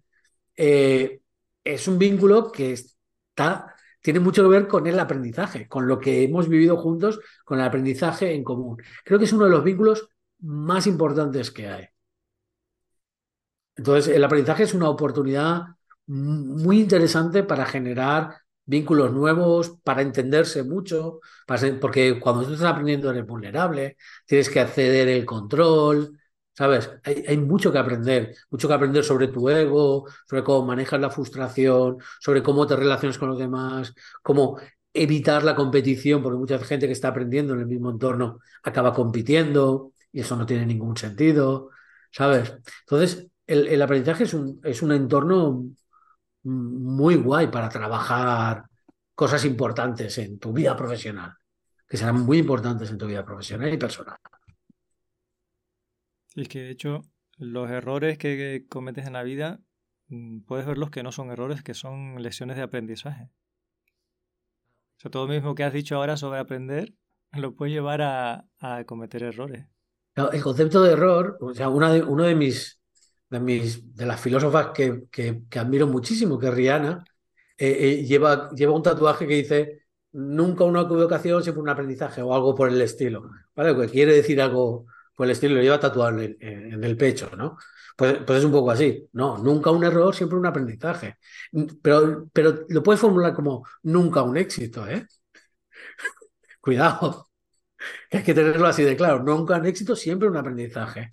[0.57, 1.21] eh,
[1.65, 6.23] es un vínculo que está tiene mucho que ver con el aprendizaje, con lo que
[6.25, 8.83] hemos vivido juntos, con el aprendizaje en común.
[9.05, 10.09] Creo que es uno de los vínculos
[10.41, 11.87] más importantes que hay.
[13.77, 15.63] Entonces, el aprendizaje es una oportunidad
[16.07, 21.21] muy interesante para generar vínculos nuevos, para entenderse mucho,
[21.81, 23.97] porque cuando tú estás aprendiendo eres vulnerable,
[24.27, 26.18] tienes que acceder el control,
[26.59, 26.91] ¿Sabes?
[27.05, 31.99] Hay, mucho que aprender, mucho que aprender sobre tu ego, sobre cómo manejas la frustración,
[32.19, 33.95] sobre cómo te relacionas con los demás,
[34.25, 34.59] cómo
[34.93, 39.93] evitar la competición, porque mucha gente que está aprendiendo en el mismo entorno acaba compitiendo
[40.11, 41.71] y eso no tiene ningún sentido,
[42.11, 42.53] ¿sabes?
[42.81, 45.65] Entonces, el, aprendizaje es un, es un entorno
[46.43, 48.65] muy guay para trabajar
[49.15, 51.35] cosas importantes en tu vida profesional,
[51.89, 54.19] que serán muy importantes en tu vida profesional y personal.
[56.39, 57.03] Y es que de hecho
[57.37, 59.61] los errores que cometes en la vida
[60.07, 63.25] mm, puedes verlos que no son errores, que son lecciones de aprendizaje.
[63.25, 66.95] O sea, todo lo mismo que has dicho ahora sobre aprender,
[67.33, 68.45] lo puede llevar a,
[68.87, 69.67] cometer errores.
[70.15, 72.81] El concepto de error, o sea, una de, uno de mis,
[73.31, 77.05] de mis, de las filósofas que, que, admiro muchísimo, que es Rihanna,
[77.57, 82.33] eh, eh, lleva, lleva un tatuaje que dice nunca una equivocación, siempre un aprendizaje o
[82.33, 83.29] algo por el estilo.
[83.57, 83.77] ¿Vale?
[83.77, 84.87] Que quiere decir algo
[85.19, 87.59] por el estilo, lo lleva tatuado en, en, el pecho, ¿no?
[87.97, 89.09] Pues, pues, es un poco así.
[89.15, 91.17] No, nunca un error, siempre un aprendizaje.
[91.83, 95.05] Pero, pero lo puedes formular como nunca un éxito, ¿eh?
[96.61, 97.29] Cuidado.
[98.13, 99.25] hay que tenerlo así de claro.
[99.25, 101.11] Nunca un éxito, siempre un aprendizaje.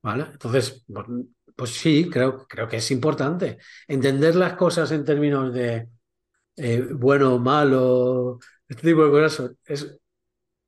[0.00, 0.28] ¿Vale?
[0.32, 1.06] Entonces, pues,
[1.54, 5.88] pues, sí, creo, creo que es importante entender las cosas en términos de
[6.56, 9.52] eh, bueno, malo, este tipo de cosas.
[9.66, 9.98] Es,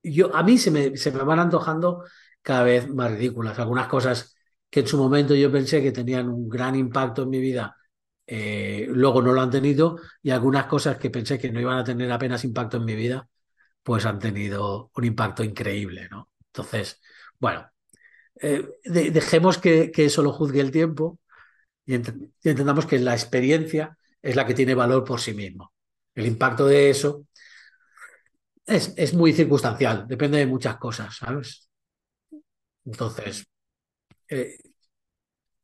[0.03, 2.05] yo, a mí se me, se me van antojando
[2.49, 3.59] cada vez más ridículas.
[3.59, 4.35] Algunas cosas
[4.71, 7.77] que en su momento yo pensé que tenían un gran impacto en mi vida,
[8.27, 11.85] eh, luego no lo han tenido, y algunas cosas que pensé que no iban a
[11.85, 13.29] tener apenas impacto en mi vida,
[13.83, 16.31] pues han tenido un impacto increíble, ¿no?
[16.47, 17.03] Entonces,
[17.39, 17.71] bueno,
[18.41, 21.19] eh, dejemos que, eso lo juzgue el tiempo
[21.85, 25.75] y, entendamos que la experiencia es la que tiene valor por sí mismo.
[26.15, 27.27] El impacto de eso
[28.65, 31.68] es, es muy circunstancial, depende de muchas cosas, ¿sabes?
[32.89, 33.47] Entonces,
[34.29, 34.59] eh,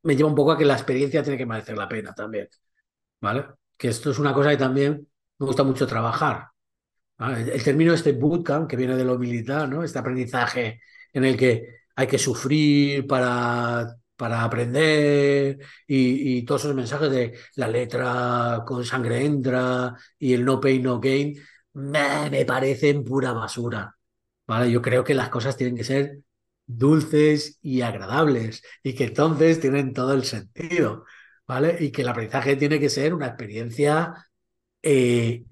[0.03, 2.49] me lleva un poco a que la experiencia tiene que merecer la pena también,
[3.21, 3.47] ¿vale?
[3.77, 5.09] Que esto es una cosa que también
[5.39, 6.49] me gusta mucho trabajar.
[7.19, 9.85] El, término este bootcamp, que viene de lo militar, ¿no?
[9.85, 10.81] Este aprendizaje
[11.13, 17.69] en el que hay que sufrir para, para aprender y, todos esos mensajes de la
[17.69, 21.35] letra con sangre entra y el no pain, no gain,
[21.75, 23.97] me, me parecen pura basura.
[24.47, 24.71] ¿Vale?
[24.71, 26.24] Yo creo que las cosas tienen que ser
[26.67, 31.05] dulces y agradables y que entonces tienen todo el sentido,
[31.47, 31.77] ¿vale?
[31.81, 34.15] Y que el aprendizaje tiene que ser una experiencia
[34.83, 35.45] eh,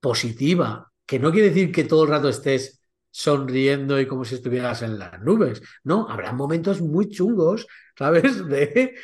[0.00, 2.80] positiva, que no quiere decir que todo el rato estés
[3.10, 8.46] sonriendo y como si estuvieras en las nubes, no, habrá momentos muy chungos, ¿sabes?
[8.48, 8.94] De,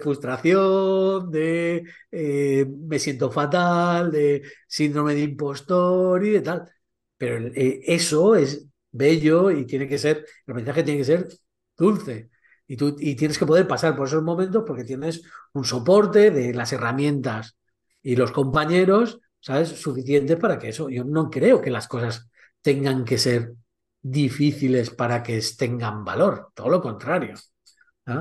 [0.00, 6.70] frustración, de eh, me siento fatal, de síndrome de impostor y de tal.
[7.16, 11.28] Pero eh, eso es bello y tiene que ser, el aprendizaje tiene que ser
[11.76, 12.30] dulce.
[12.66, 15.22] Y, tú, y tienes que poder pasar por esos momentos porque tienes
[15.52, 17.58] un soporte de las herramientas
[18.02, 19.68] y los compañeros, ¿sabes?
[19.68, 20.88] Suficientes para que eso.
[20.88, 22.30] Yo no creo que las cosas
[22.62, 23.52] tengan que ser
[24.00, 27.34] difíciles para que tengan valor, todo lo contrario.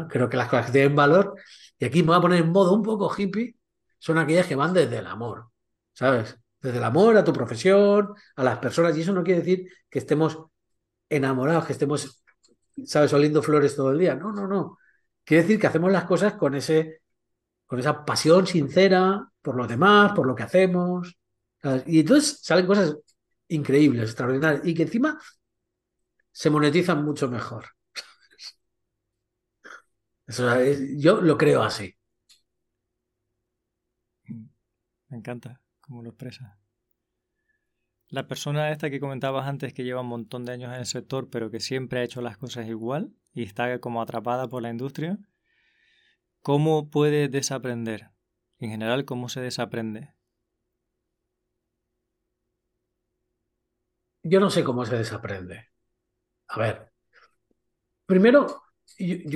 [0.09, 1.36] Creo que las cosas que tienen valor,
[1.78, 3.55] y aquí me voy a poner en modo un poco hippie,
[3.99, 5.49] son aquellas que van desde el amor,
[5.93, 6.38] ¿sabes?
[6.61, 9.99] Desde el amor a tu profesión, a las personas, y eso no quiere decir que
[9.99, 10.38] estemos
[11.16, 12.24] enamorados, que estemos,
[12.86, 14.16] ¿sabes?, oliendo flores todo el día.
[14.16, 14.78] No, no, no.
[15.24, 17.01] Quiere decir que hacemos las cosas con, ese,
[17.66, 21.18] con esa pasión sincera por los demás, por lo que hacemos.
[21.86, 22.97] Y entonces salen cosas
[23.47, 25.20] increíbles, extraordinarias, y que encima
[26.32, 27.66] se monetizan mucho mejor.
[30.97, 31.95] yo lo creo así.
[35.09, 36.57] Me encanta cómo lo expresa.
[38.14, 41.32] La persona esta que comentabas antes que lleva un montón de años en el sector
[41.32, 45.18] pero que siempre ha hecho las cosas igual y está como atrapada por la industria,
[46.43, 48.11] ¿cómo puede desaprender?
[48.59, 50.14] En general, ¿cómo se desaprende?
[54.22, 55.70] Yo no sé cómo se desaprende.
[56.49, 56.93] A ver,
[58.05, 58.61] primero,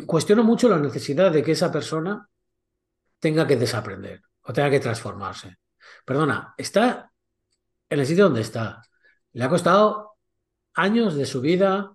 [0.05, 2.29] cuestiono mucho la necesidad de que esa persona
[3.17, 5.57] tenga que desaprender o tenga que transformarse.
[6.05, 7.11] Perdona, está
[7.89, 8.81] en el sitio donde está.
[9.33, 10.17] Le ha costado
[10.73, 11.93] años de su vida,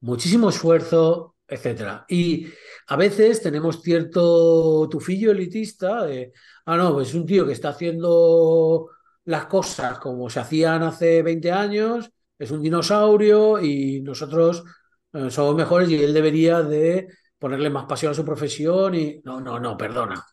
[0.00, 2.04] muchísimo esfuerzo, etc.
[2.08, 2.48] Y
[2.88, 6.32] a veces tenemos cierto tufillo elitista de,
[6.66, 8.90] ah, no, pues es un tío que está haciendo
[9.24, 14.64] las cosas como se hacían hace 20 años, es un dinosaurio y nosotros
[15.12, 17.08] eh, somos mejores y él debería de
[17.38, 20.24] ponerle más pasión a su profesión y no, no, no, perdona.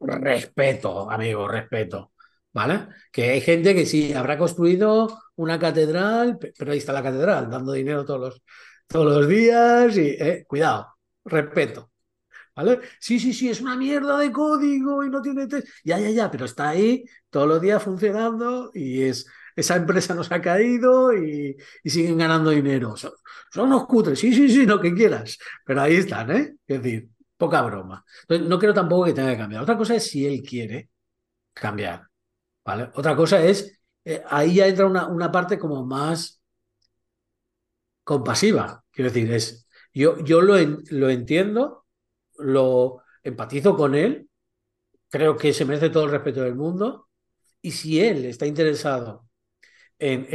[0.00, 2.11] Respeto, amigo, respeto.
[2.52, 2.88] ¿Vale?
[3.10, 7.72] Que hay gente que sí, habrá construido una catedral, pero ahí está la catedral, dando
[7.72, 8.42] dinero todos los,
[8.86, 10.88] todos los días y, eh, cuidado,
[11.24, 11.90] respeto.
[12.54, 12.80] ¿Vale?
[13.00, 15.48] Sí, sí, sí, es una mierda de código y no tiene
[15.84, 19.26] Ya, ya, ya, pero está ahí todos los días funcionando y es,
[19.56, 22.96] esa empresa nos ha caído y, siguen ganando dinero.
[22.96, 23.12] Son,
[23.52, 26.54] son, unos cutres, sí, sí, sí, lo que quieras, pero ahí están, ¿eh?
[26.66, 28.04] Es decir, poca broma.
[28.22, 29.62] Entonces, no creo tampoco que tenga que cambiar.
[29.62, 30.90] Otra cosa es si él quiere
[31.54, 32.11] cambiar.
[32.64, 36.40] Otra cosa es, eh, ahí ya entra una, una, parte como más
[38.04, 38.84] compasiva.
[38.90, 40.54] Quiero decir, es, yo, yo lo,
[40.90, 41.86] lo entiendo,
[42.38, 44.28] lo empatizo con él,
[45.08, 47.08] creo que se merece todo el respeto del mundo,
[47.60, 49.28] y si él está interesado
[49.98, 50.26] en,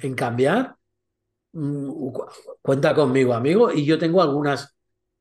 [0.00, 0.76] en, cambiar,
[1.52, 2.12] mm,
[2.62, 4.76] cuenta conmigo, amigo, y yo tengo algunas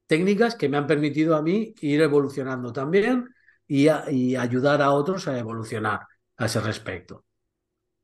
[0.08, 3.30] técnicas que me han permitido a mí ir evolucionando también
[3.68, 6.02] y, y ayudar a otros a evolucionar
[6.38, 7.26] a ese respecto.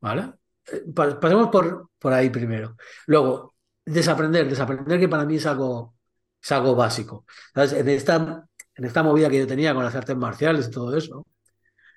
[0.02, 0.34] ¿Vale?
[0.72, 2.76] Eh, pasemos por, por ahí primero.
[3.08, 3.56] Luego,
[3.86, 5.96] desaprender, desaprender que para mí es algo,
[6.42, 7.26] es algo básico.
[7.56, 11.26] En, esta, en esta movida que yo tenía con las artes marciales y todo eso,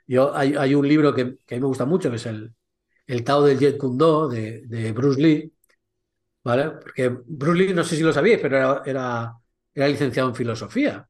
[0.07, 2.55] yo, hay, hay un libro que, que, a mí me gusta mucho, que es el,
[3.07, 5.53] el Tao del Jet Kundo de, de Bruce Lee,
[6.45, 6.71] ¿vale?
[6.71, 9.33] Porque Bruce Lee, no sé si lo sabíais, pero era, era,
[9.75, 11.09] era licenciado en filosofía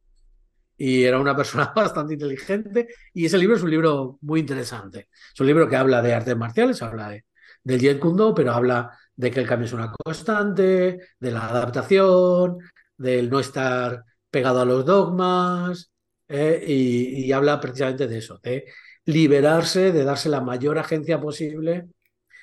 [0.84, 5.10] y era una persona bastante inteligente y ese libro es un libro muy interesante.
[5.32, 7.24] Es un libro que habla de artes marciales, habla de,
[7.62, 12.58] del Jet Kundo, pero habla de que el cambio es una constante, de la adaptación,
[12.96, 15.92] del no estar pegado a los dogmas,
[16.26, 18.64] eh, y, y, habla precisamente de eso, de
[19.04, 21.86] liberarse, de darse la mayor agencia posible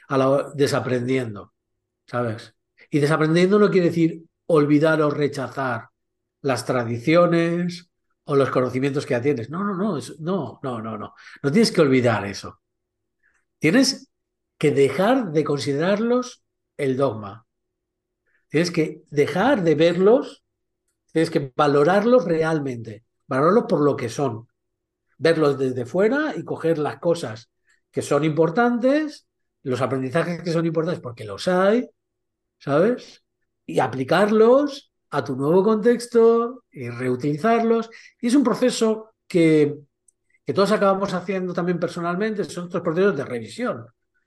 [0.08, 1.54] a la, desaprendiendo,
[2.06, 2.56] ¿sabes?
[2.90, 5.90] Y desaprendiendo no quiere decir olvidar o rechazar
[6.42, 7.89] las tradiciones
[8.30, 9.50] o los conocimientos que ya tienes.
[9.50, 11.16] No, no, no, no, no, no, no.
[11.42, 12.62] No tienes que olvidar eso.
[13.58, 14.12] Tienes
[14.60, 16.44] que dejar de considerarlos
[16.78, 17.48] el dogma.
[18.48, 20.44] Tienes que dejar de verlos,
[21.12, 24.48] tienes que valorarlos realmente, valorarlos por lo que son,
[25.18, 27.50] verlos desde fuera y coger las cosas
[27.90, 29.28] que son importantes,
[29.64, 31.90] los aprendizajes que son importantes porque los hay,
[32.60, 33.24] ¿sabes?
[33.66, 37.89] Y aplicarlos a tu nuevo contexto y reutilizarlos.
[38.22, 39.78] Y es un proceso que,
[40.53, 43.86] todos acabamos haciendo también personalmente, son estos procesos de revisión.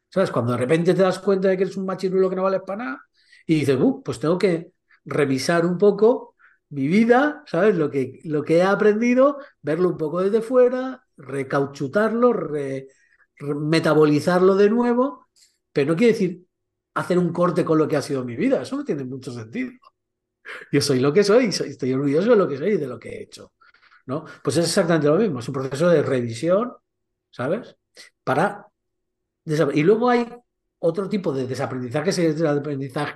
[0.09, 0.31] ¿Sabes?
[0.31, 2.85] Cuando de repente te das cuenta de que eres un machirulo que no vale para
[2.85, 3.03] nada
[3.47, 4.73] y dices, pues tengo que
[5.05, 6.37] revisar un poco
[6.69, 7.77] mi vida, ¿sabes?
[7.77, 12.33] Lo que, lo que he aprendido, verlo un poco desde fuera, recauchutarlo,
[13.41, 15.29] metabolizarlo de nuevo,
[15.73, 16.47] pero no quiere decir
[16.95, 19.73] hacer un corte con lo que ha sido mi vida, eso no tiene mucho sentido.
[20.71, 22.99] Yo soy lo que soy, soy estoy orgulloso de lo que soy y de lo
[22.99, 23.53] que he hecho.
[24.07, 24.25] ¿no?
[24.43, 26.73] Pues es exactamente lo mismo, es un proceso de revisión,
[27.31, 27.77] ¿sabes?
[28.25, 28.67] Para
[29.45, 30.29] y luego hay
[30.79, 33.15] otro tipo de desaprendizaje, ese desaprendizaje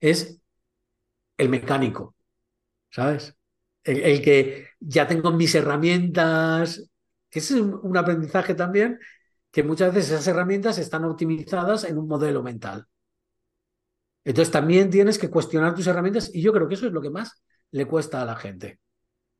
[0.00, 0.40] es
[1.36, 2.14] el mecánico,
[2.90, 3.36] ¿sabes?
[3.84, 6.88] El, que ya tengo mis herramientas,
[7.30, 8.98] que es un aprendizaje también,
[9.50, 12.86] que muchas veces esas herramientas están optimizadas en un modelo mental.
[14.26, 17.10] Entonces también tienes que cuestionar tus herramientas y yo creo que eso es lo que
[17.10, 18.80] más le cuesta a la gente,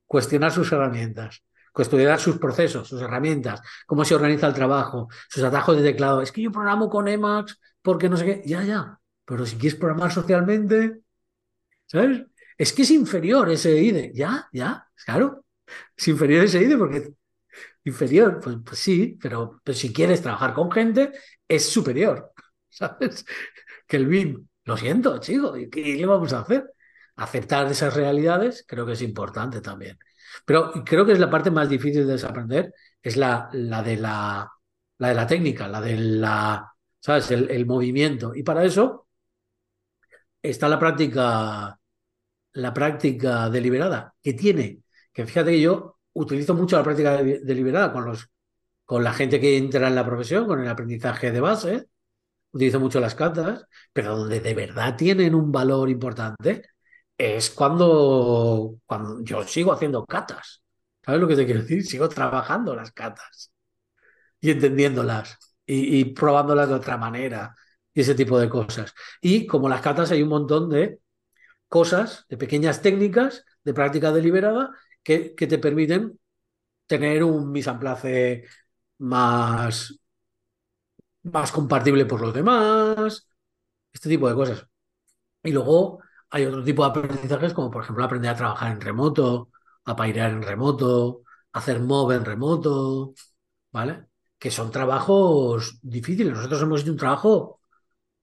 [0.06, 1.42] cuestionar sus herramientas
[1.76, 6.22] cuestionar sus procesos, sus herramientas, cómo se organiza el trabajo, sus atajos de teclado.
[6.22, 8.42] Es que yo programo con Emacs porque no sé qué.
[8.46, 8.98] Ya, ya.
[9.26, 11.00] Pero si quieres programar socialmente,
[11.84, 12.22] ¿sabes?
[12.56, 14.10] Es que es inferior ese IDE.
[14.14, 15.44] Ya, ya, claro.
[15.94, 17.12] Es inferior ese IDE porque
[17.84, 21.12] inferior, pues, pues sí, pero, si quieres trabajar con gente,
[21.46, 22.32] es superior,
[22.70, 23.26] ¿sabes?
[23.86, 24.45] Que el BIM.
[24.66, 26.72] Lo siento, chico, ¿qué le vamos a hacer?
[27.16, 29.98] Aceptar esas realidades creo que es importante también.
[30.44, 34.50] Pero creo que es la parte más difícil de desaprender, es la, la, de, la,
[34.98, 37.30] la de la técnica, la de la, ¿sabes?
[37.30, 38.34] El, movimiento.
[38.34, 39.06] Y para eso
[40.42, 41.78] está la práctica,
[42.54, 44.80] la práctica deliberada, que tiene,
[45.12, 48.28] que fíjate que yo utilizo mucho la práctica deliberada con, los,
[48.84, 51.86] con la gente que entra en la profesión, con el aprendizaje de base,
[52.56, 56.62] utilizo mucho las cartas, pero donde de verdad tienen un valor importante
[57.18, 60.62] es cuando, cuando yo sigo haciendo catas.
[61.04, 61.84] ¿Sabes lo que te quiero decir?
[61.84, 63.52] Sigo trabajando las catas
[64.40, 67.54] y entendiéndolas y, probándolas de otra manera
[67.94, 68.94] y ese tipo de cosas.
[69.20, 71.00] Y como las catas hay un montón de
[71.68, 74.70] cosas, de pequeñas técnicas de práctica deliberada
[75.02, 76.18] que, que te permiten
[76.86, 78.44] tener un mise en place
[78.98, 79.98] más,
[81.32, 83.28] más compartible por los demás,
[83.92, 84.66] este tipo de cosas.
[85.42, 86.00] Y luego
[86.30, 89.50] hay otro tipo de aprendizajes, como por ejemplo aprender a trabajar en remoto,
[89.84, 91.22] a pairear en remoto,
[91.52, 93.14] hacer mob en remoto,
[93.72, 94.06] ¿vale?
[94.38, 96.34] Que son trabajos difíciles.
[96.34, 97.60] Nosotros hemos hecho un trabajo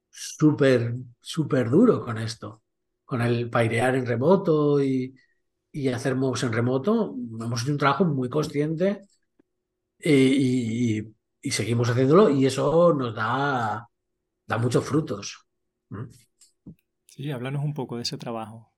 [0.10, 2.64] súper, súper duro con esto,
[3.06, 5.16] con el pairear en remoto y,
[5.72, 7.16] y hacer mobs en remoto.
[7.42, 9.02] Hemos hecho un trabajo muy consciente
[10.00, 11.16] y, y,
[11.52, 13.88] seguimos haciéndolo y eso nos da,
[14.46, 15.46] da muchos frutos.
[17.06, 18.74] Sí, háblanos un poco de ese trabajo.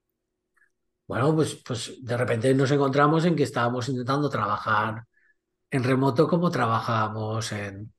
[1.08, 5.06] Bueno, pues, pues de repente nos encontramos en que estábamos intentando trabajar
[5.70, 7.94] en remoto como trabajábamos en,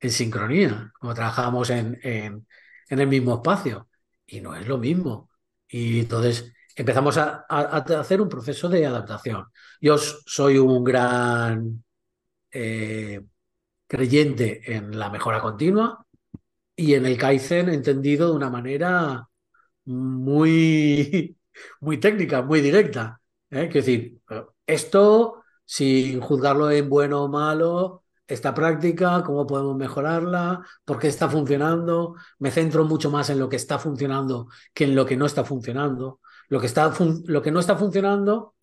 [0.00, 2.46] en sincronía, como trabajábamos en, en,
[2.88, 3.88] en, el mismo espacio.
[4.26, 5.30] Y no es lo mismo.
[5.68, 9.46] Y entonces empezamos a, a, hacer un proceso de adaptación.
[9.80, 11.84] Yo soy un gran
[12.52, 13.20] eh,
[13.88, 16.06] creyente en la mejora continua
[16.76, 19.28] y en el Kaizen entendido de una manera
[19.86, 21.36] muy,
[21.80, 23.20] muy técnica, muy directa.
[23.50, 23.68] ¿eh?
[23.68, 24.20] Decir,
[24.66, 31.28] esto, sin juzgarlo en bueno o malo, esta práctica, cómo podemos mejorarla, por qué está
[31.28, 32.14] funcionando.
[32.38, 35.44] Me centro mucho más en lo que está funcionando que en lo que no está
[35.44, 36.20] funcionando.
[36.48, 36.94] Lo que, está
[37.26, 38.54] lo que no está funcionando,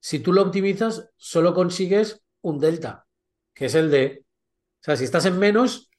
[0.00, 3.06] si tú lo optimizas, solo consigues un delta,
[3.54, 4.21] que es el de,
[4.82, 5.90] o sea, si estás en menos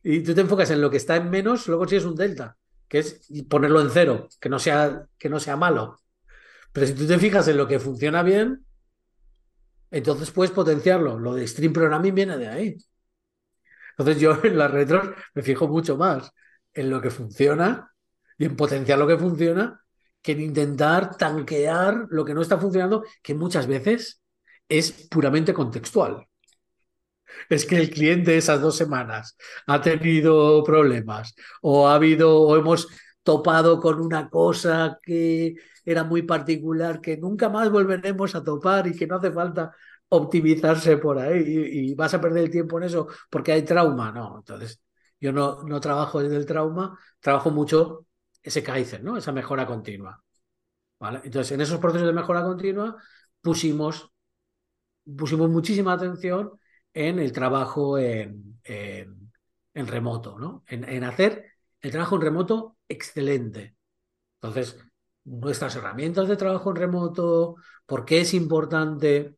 [0.00, 3.00] y tú te enfocas en lo que está en menos, solo consigues un delta, que
[3.00, 5.98] es ponerlo en cero, que no sea, que no sea malo.
[6.72, 8.64] Pero si tú te fijas en lo que funciona bien,
[9.90, 11.18] entonces puedes potenciarlo.
[11.18, 12.76] Lo de Stream Programming viene de ahí.
[13.98, 16.30] Entonces yo en las retros me fijo mucho más
[16.72, 17.92] en lo que funciona
[18.38, 19.82] y en potenciar lo que funciona
[20.22, 24.22] que en intentar tanquear lo que no está funcionando, que muchas veces
[24.68, 26.26] es puramente contextual.
[27.48, 32.88] Es que el cliente esas dos semanas ha tenido problemas o ha habido o hemos
[33.22, 35.54] topado con una cosa que
[35.84, 39.72] era muy particular, que nunca más volveremos a topar y que no hace falta
[40.08, 41.42] optimizarse por ahí
[41.90, 44.12] y, vas a perder el tiempo en eso porque hay trauma.
[44.12, 44.80] No, entonces
[45.20, 48.06] yo no, no trabajo desde el trauma, trabajo mucho
[48.42, 49.16] ese Kaizen, ¿no?
[49.16, 50.22] esa mejora continua.
[50.98, 51.20] ¿vale?
[51.24, 52.96] Entonces, en esos procesos de mejora continua
[53.40, 54.10] pusimos,
[55.16, 56.58] pusimos muchísima atención
[56.96, 58.56] en el trabajo en,
[59.74, 60.64] remoto, ¿no?
[60.66, 61.44] En, en hacer
[61.82, 63.76] el trabajo en remoto excelente.
[64.40, 64.78] Entonces,
[65.24, 69.36] nuestras herramientas de trabajo en remoto, por qué es importante.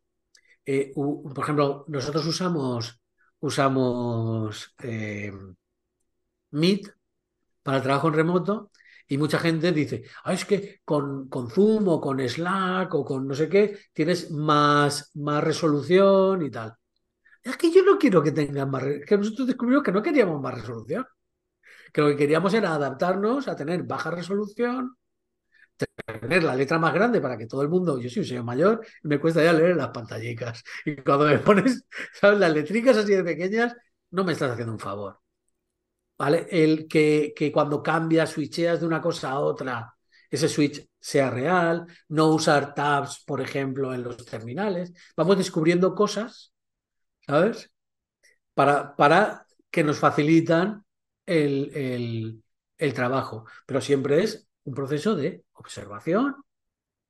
[0.64, 3.00] Eh, por ejemplo, nosotros usamos,
[3.40, 5.32] usamos eh,
[6.50, 6.88] Meet
[7.62, 8.70] para el trabajo en remoto
[9.09, 13.26] y mucha gente dice, ah, es que con, con, Zoom o con Slack o con
[13.26, 16.78] no sé qué tienes más, más resolución y tal.
[17.49, 20.55] Es que yo no quiero que tengan más, que nosotros descubrimos que no queríamos más
[20.55, 21.07] resolución,
[21.92, 24.96] que lo que queríamos era adaptarnos a tener baja resolución,
[25.76, 28.86] tener la letra más grande para que todo el mundo, yo soy un señor mayor
[29.03, 30.62] me cuesta ya leer las pantallicas.
[30.84, 31.84] Y cuando me pones.
[32.22, 33.74] Las letricas así de pequeñas,
[34.11, 35.18] no me estás haciendo un favor.
[36.18, 36.49] ¿Vale?
[36.51, 39.94] El que, que cuando cambias, switcheas de una cosa a otra,
[40.30, 44.92] ese switch sea real, no usar tabs, por ejemplo, en los terminales.
[45.16, 46.53] Vamos descubriendo cosas,
[47.29, 47.72] ¿sabes?
[48.55, 50.85] Para, para que nos facilitan
[51.26, 52.45] el, el,
[52.79, 53.47] el trabajo.
[53.66, 56.37] Pero siempre es un proceso de observación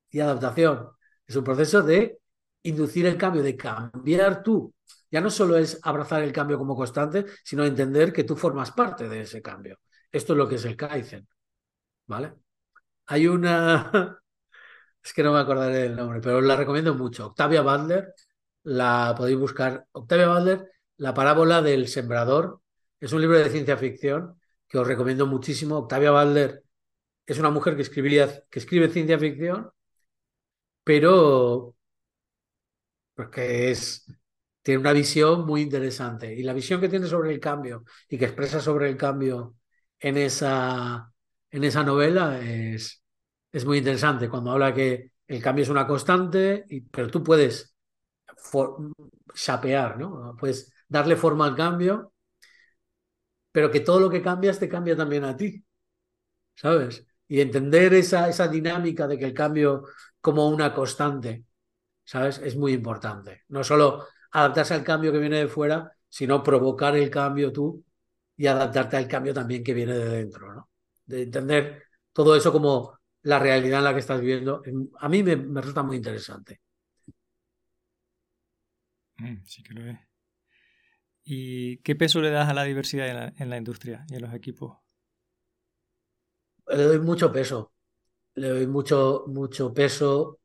[0.09, 0.89] y adaptación.
[1.27, 2.19] Es un proceso de
[2.63, 4.73] inducir el cambio, de cambiar tú.
[5.11, 9.09] Ya no solo es abrazar el cambio como constante, sino entender que tú formas parte
[9.09, 9.79] de ese cambio.
[10.11, 11.27] Esto es lo que es el Kaizen.
[12.07, 12.33] ¿Vale?
[13.07, 14.19] Hay una.
[15.03, 17.27] Es que no me acordaré del nombre, pero la recomiendo mucho.
[17.27, 18.13] Octavia Butler,
[18.63, 19.85] la podéis buscar.
[19.91, 22.61] Octavia Butler, La parábola del sembrador.
[22.99, 25.77] Es un libro de ciencia ficción que os recomiendo muchísimo.
[25.77, 26.63] Octavia Butler
[27.25, 27.83] es una mujer que,
[28.49, 29.71] que escribe ciencia ficción,
[30.83, 31.75] pero
[33.15, 34.05] porque es,
[34.61, 36.33] tiene una visión muy interesante.
[36.33, 39.55] Y la visión que tiene sobre el cambio y que expresa sobre el cambio
[39.99, 41.11] en esa,
[41.51, 43.03] en esa novela es,
[43.51, 44.29] es muy interesante.
[44.29, 47.68] Cuando habla que el cambio es una constante, y, pero tú puedes
[49.33, 50.35] chapear, ¿no?
[50.37, 52.13] Puedes darle forma al cambio,
[53.51, 55.63] pero que todo lo que cambias te cambia también a ti,
[56.55, 57.05] ¿sabes?
[57.29, 59.85] y entender esa, esa dinámica de que el cambio
[60.19, 61.45] como una constante,
[62.03, 62.39] ¿sabes?
[62.39, 63.43] Es muy importante.
[63.49, 67.85] No solo adaptarse al cambio que viene de fuera, sino provocar el cambio tú
[68.35, 70.69] y adaptarte al cambio también que viene de dentro, ¿no?
[71.05, 71.83] De entender
[72.13, 74.63] todo eso como la realidad en la que estás viviendo.
[74.99, 76.61] A mí me, resulta muy interesante.
[79.19, 79.99] Mm, sí que lo es.
[81.23, 84.77] ¿Y qué peso le das a la diversidad en la, industria y en los equipos?
[86.67, 87.73] le doy mucho peso.
[88.35, 90.39] Le doy mucho, mucho peso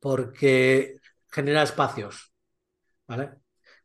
[0.00, 0.96] porque
[1.28, 2.32] genera espacios.
[3.06, 3.32] ¿Vale?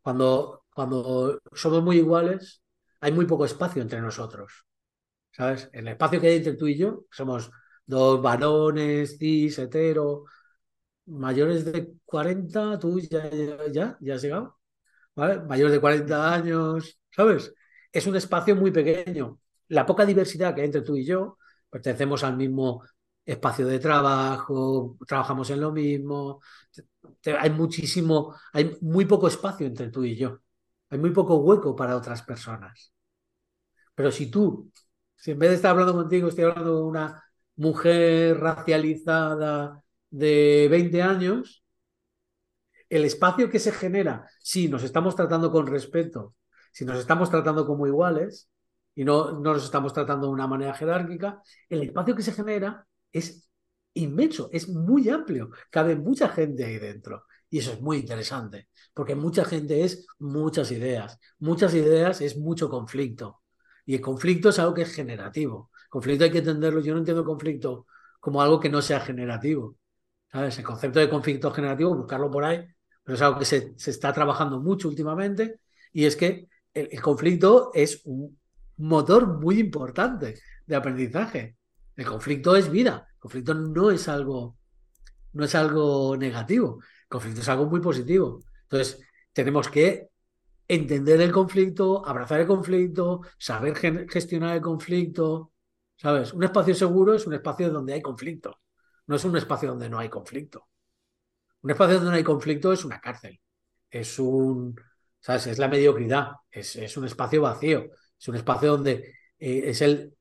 [0.02, 2.62] Cuando, cuando somos muy iguales,
[3.00, 4.66] hay muy poco espacio entre nosotros.
[5.32, 5.70] ¿Sabes?
[5.72, 7.50] El espacio que hay entre tú y yo, somos
[7.86, 10.24] dos varones, cis, hetero,
[11.08, 13.30] mayores de 40, tú ya,
[13.72, 14.58] ya, ya has llegado.
[15.16, 17.52] Mayores de 40 años, ¿sabes?
[17.92, 19.40] Es un espacio muy pequeño.
[19.68, 21.38] La poca diversidad que hay entre tú y yo
[21.70, 22.82] pertenecemos al mismo
[23.24, 26.40] espacio de trabajo, trabajamos en lo mismo,
[27.38, 30.38] hay muchísimo, hay muy poco espacio entre tú y yo,
[30.88, 32.92] hay muy poco hueco para otras personas.
[33.94, 34.72] Pero si tú,
[35.16, 37.24] si en vez de estar hablando contigo, estoy hablando de una
[37.56, 41.64] mujer racializada de 20 años,
[42.88, 46.34] el espacio que se genera, si nos estamos tratando con respeto,
[46.72, 48.48] si nos estamos tratando como iguales,
[48.94, 52.86] y no, no nos estamos tratando de una manera jerárquica, el espacio que se genera
[53.12, 53.48] es
[53.94, 57.24] inmenso, es muy amplio, cabe mucha gente ahí dentro.
[57.50, 61.18] Y eso es muy interesante, porque mucha gente es muchas ideas.
[61.38, 63.42] Muchas ideas es mucho conflicto.
[63.86, 65.70] Y el conflicto es algo que es generativo.
[65.88, 66.80] conflicto hay que entenderlo.
[66.80, 67.86] Yo no entiendo conflicto
[68.20, 69.76] como algo que no sea generativo.
[70.32, 72.66] El concepto de conflicto generativo, buscarlo por ahí,
[73.02, 75.60] pero es algo que se, está trabajando mucho últimamente.
[75.92, 78.38] Y es que el, conflicto es un
[78.76, 81.56] motor muy importante de aprendizaje.
[81.96, 83.08] El conflicto es vida.
[83.14, 84.58] El conflicto no es algo,
[85.32, 86.80] no es algo negativo.
[87.04, 88.40] El conflicto es algo muy positivo.
[88.64, 89.00] Entonces,
[89.32, 90.10] tenemos que
[90.68, 93.74] entender el conflicto, abrazar el conflicto, saber
[94.10, 95.52] gestionar el conflicto.
[95.96, 96.34] ¿Sabes?
[96.34, 98.60] Un espacio seguro es un espacio donde hay conflicto.
[99.08, 100.68] No es un espacio donde no hay conflicto.
[101.62, 103.40] Un espacio donde no hay conflicto es una cárcel.
[103.90, 104.76] Es un.
[105.20, 105.48] ¿Sabes?
[105.48, 106.32] Es la mediocridad.
[106.50, 107.86] Es, un espacio vacío.
[108.18, 110.14] Es un espacio donde eh, es el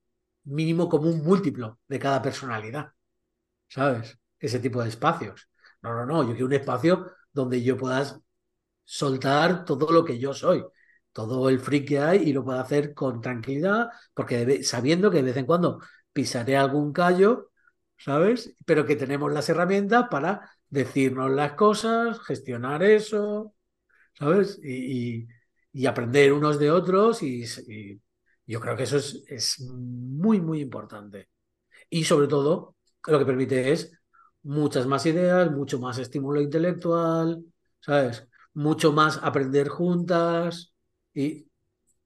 [0.46, 2.92] mínimo común múltiplo de cada personalidad.
[3.68, 4.18] ¿Sabes?
[4.40, 5.50] Ese tipo de espacios.
[5.82, 6.24] No, no, no.
[6.24, 8.20] Yo quiero un espacio donde yo pueda
[8.86, 10.64] soltar todo lo que yo soy,
[11.12, 15.24] todo el freak que hay y lo puedo hacer con tranquilidad, porque sabiendo que de
[15.24, 15.82] vez en cuando
[16.14, 17.52] pisaré algún callo,
[17.98, 18.56] ¿sabes?
[18.66, 23.54] Pero que tenemos las herramientas para decirnos las cosas, gestionar eso,
[24.18, 24.60] ¿sabes?
[24.64, 25.28] Y,
[25.88, 27.46] aprender unos de otros y,
[28.48, 31.30] yo creo que eso es, es muy, muy importante.
[31.90, 32.76] Y sobre todo,
[33.08, 33.92] lo que permite es
[34.44, 37.44] muchas más ideas, mucho más estímulo intelectual,
[37.80, 38.28] ¿sabes?
[38.54, 40.74] Mucho más aprender juntas
[41.14, 41.48] y,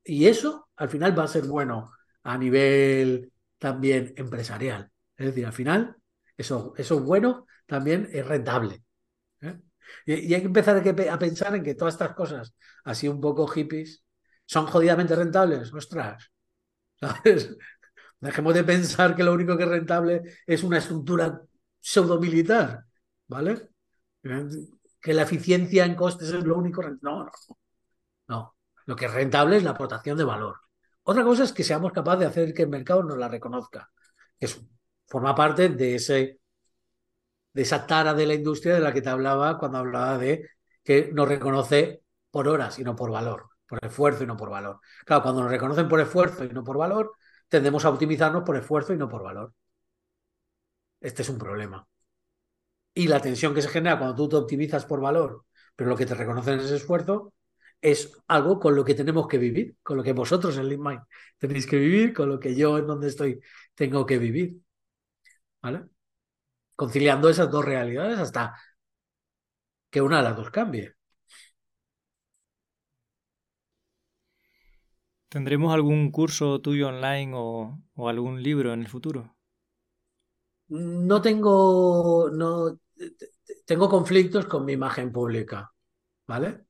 [0.03, 1.91] y eso al final va a ser bueno
[2.23, 4.90] a nivel también empresarial.
[5.21, 5.95] Es decir, al final
[6.35, 8.83] eso, eso bueno también es rentable.
[9.41, 9.59] ¿eh?
[10.05, 14.03] Y, hay que empezar a, pensar en que todas estas cosas, así un poco hippies,
[14.45, 15.71] son jodidamente rentables.
[15.71, 16.31] Ostras,
[16.99, 17.55] ¿sabes?
[18.19, 21.39] Dejemos de pensar que lo único que es rentable es una estructura
[21.79, 22.85] pseudo-militar,
[23.27, 23.69] ¿vale?
[24.99, 26.81] Que la eficiencia en costes es lo único.
[27.01, 27.31] No, no,
[28.27, 28.55] no.
[28.85, 30.57] Lo que es rentable es la aportación de valor.
[31.03, 33.89] Otra cosa es que seamos capaces de hacer que el mercado nos la reconozca.
[34.39, 34.61] Eso
[35.11, 35.95] forma parte de,
[37.53, 40.47] esa tara de la industria de la que te hablaba cuando hablaba de
[40.83, 44.79] que nos reconoce por horas y no por valor, por esfuerzo y no por valor.
[45.05, 47.11] Claro, cuando nos reconocen por esfuerzo y no por valor,
[47.49, 49.53] tendemos a optimizarnos por esfuerzo y no por valor.
[51.01, 51.85] Este es un problema.
[52.93, 55.43] Y la tensión que se genera cuando tú te optimizas por valor,
[55.75, 57.33] pero lo que te reconocen es esfuerzo,
[57.81, 61.01] es algo con lo que tenemos que vivir, con lo que vosotros en LeanMind
[61.37, 63.41] tenéis que vivir, con lo que yo en donde estoy
[63.75, 64.61] tengo que vivir.
[65.61, 65.85] ¿Vale?
[66.75, 68.55] Conciliando esas dos realidades hasta
[69.89, 70.95] que una de las dos cambie.
[75.29, 79.35] ¿Tendremos algún curso tuyo online o, o algún libro en el futuro?
[80.69, 82.79] no tengo, no,
[83.65, 85.71] tengo conflictos con mi imagen pública,
[86.27, 86.65] ¿vale?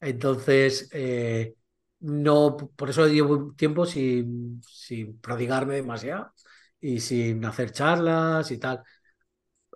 [0.00, 1.56] Entonces, eh,
[2.00, 6.32] no, por eso llevo tiempo sin, sin prodigarme demasiado
[6.86, 8.82] y sin hacer charlas y tal.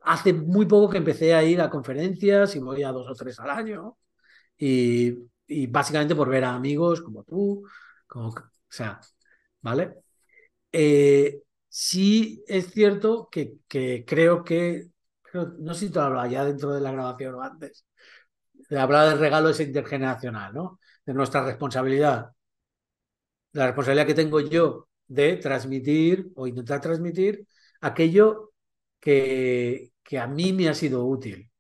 [0.03, 3.39] Hace muy poco que empecé a ir a conferencias y voy a dos o tres
[3.41, 3.99] al año
[4.59, 5.15] y,
[5.49, 7.65] y básicamente por ver a amigos como tú,
[8.07, 8.35] como, o
[8.69, 9.01] sea,
[9.63, 9.97] ¿vale?
[10.73, 13.59] Eh, Sí es cierto que,
[14.07, 14.89] creo que,
[15.61, 17.87] no sé si te lo ya dentro de la grabación o antes,
[18.71, 20.81] hablaba del regalo ese intergeneracional, ¿no?
[21.07, 22.33] De nuestra responsabilidad,
[23.53, 27.45] la responsabilidad que tengo yo de transmitir o intentar transmitir
[27.81, 28.53] aquello
[29.01, 31.51] que, que a mí me ha sido útil,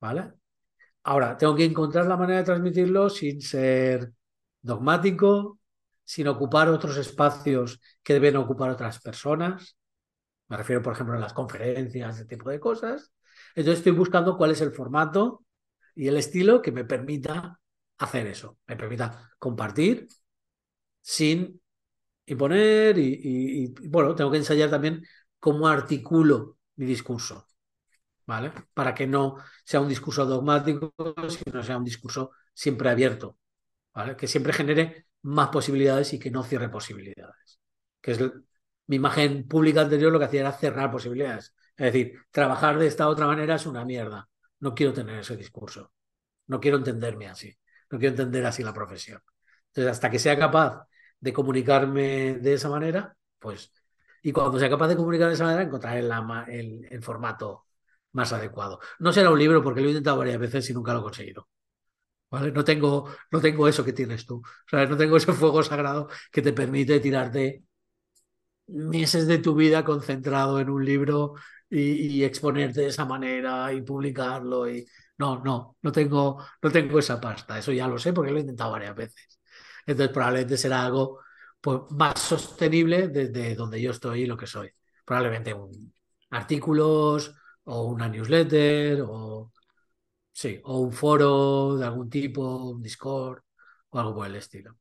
[0.00, 0.32] ¿vale?
[1.04, 4.12] Ahora, tengo que encontrar la manera de transmitirlo sin ser
[4.62, 5.60] dogmático,
[6.04, 9.76] sin ocupar otros espacios que deben ocupar otras personas.
[10.48, 13.12] Me refiero, por ejemplo, a las conferencias, ese tipo de cosas.
[13.54, 15.44] Entonces estoy buscando cuál es el formato
[15.94, 17.60] y el estilo que me permita
[17.98, 20.08] hacer eso, me permita compartir
[21.02, 21.60] sin
[22.26, 25.04] y, y, bueno, tengo que ensayar también
[25.38, 27.46] cómo articulo mi discurso,
[28.26, 28.52] ¿vale?
[28.74, 30.94] Para que no sea un discurso dogmático,
[31.28, 33.38] sino sea un discurso siempre abierto,
[33.94, 34.16] ¿vale?
[34.16, 37.60] Que siempre genere más posibilidades y que no cierre posibilidades.
[38.00, 38.20] Que es
[38.86, 41.54] mi imagen pública anterior lo que hacía era cerrar posibilidades.
[41.76, 44.28] Es decir, trabajar de esta otra manera es una mierda.
[44.60, 45.92] No quiero tener ese discurso.
[46.46, 47.56] No quiero entenderme así.
[47.90, 49.22] No quiero entender así la profesión.
[49.68, 50.86] Entonces, hasta que sea capaz
[51.26, 53.72] de comunicarme de esa manera, pues,
[54.22, 57.66] y cuando sea capaz de comunicar de esa manera, encontraré el, el formato
[58.12, 58.80] más adecuado.
[58.98, 61.48] No será un libro porque lo he intentado varias veces y nunca lo he conseguido.
[62.30, 62.52] ¿Vale?
[62.52, 64.42] No tengo, no tengo eso que tienes tú.
[64.72, 67.64] No tengo ese fuego sagrado que te permite tirarte
[68.68, 71.34] meses de tu vida concentrado en un libro
[71.70, 74.68] y, exponerte de esa manera y publicarlo.
[74.68, 74.86] Y...
[75.18, 77.58] No, no, no tengo, no tengo esa pasta.
[77.58, 79.35] Eso ya lo sé porque lo he intentado varias veces.
[79.86, 81.20] Entonces probablemente será algo
[81.60, 84.70] pues, más sostenible desde donde yo estoy y lo que soy.
[85.04, 85.92] Probablemente un,
[86.30, 87.34] artículos
[87.64, 89.52] o una newsletter o,
[90.32, 93.42] sí, o un foro de algún tipo, un Discord
[93.90, 94.76] o algo por el estilo.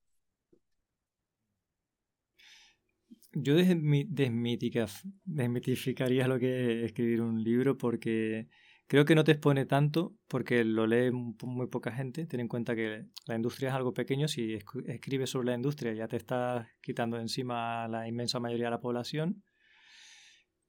[3.34, 8.48] Yo desmitificaría lo que es escribir un libro porque
[8.88, 12.26] creo que no te expone tanto porque lo lee muy poca gente.
[12.26, 14.28] Ten en cuenta que la industria es algo pequeño.
[14.28, 14.58] Si
[14.88, 19.44] escribes sobre la industria ya te estás quitando encima la inmensa mayoría de la población.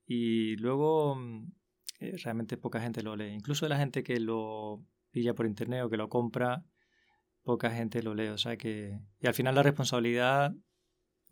[0.06, 1.52] Y luego mm,
[2.00, 3.32] eh, realmente poca gente lo lee.
[3.32, 6.64] Incluso la gente que lo pilla por internet o que lo compra,
[7.42, 8.28] poca gente lo lee.
[8.28, 8.98] O sea que...
[9.20, 10.52] Y al final la responsabilidad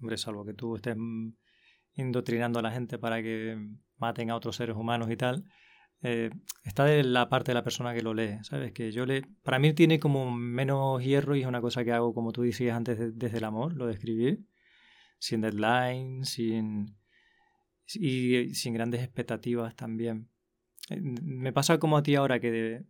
[0.00, 1.30] Hombre, salvo que tú estés mm,
[1.94, 3.56] indoctrinando a la gente para que
[3.96, 5.44] maten a otros seres humanos y tal,
[6.04, 6.30] eh,
[6.64, 8.72] está de la parte de la persona que lo lee, ¿sabes?
[8.72, 9.22] Que yo le...
[9.42, 12.76] Para mí tiene como menos hierro y es una cosa que hago, como tú decías
[12.76, 14.44] antes, desde el amor, lo de escribir,
[15.18, 16.98] sin deadline, sin...
[17.94, 20.28] y sin grandes expectativas también.
[20.90, 22.86] Eh, me pasa como a ti ahora que de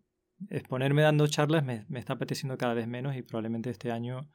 [0.51, 4.29] exponerme dando charlas me, me está apeteciendo cada vez menos y probablemente este año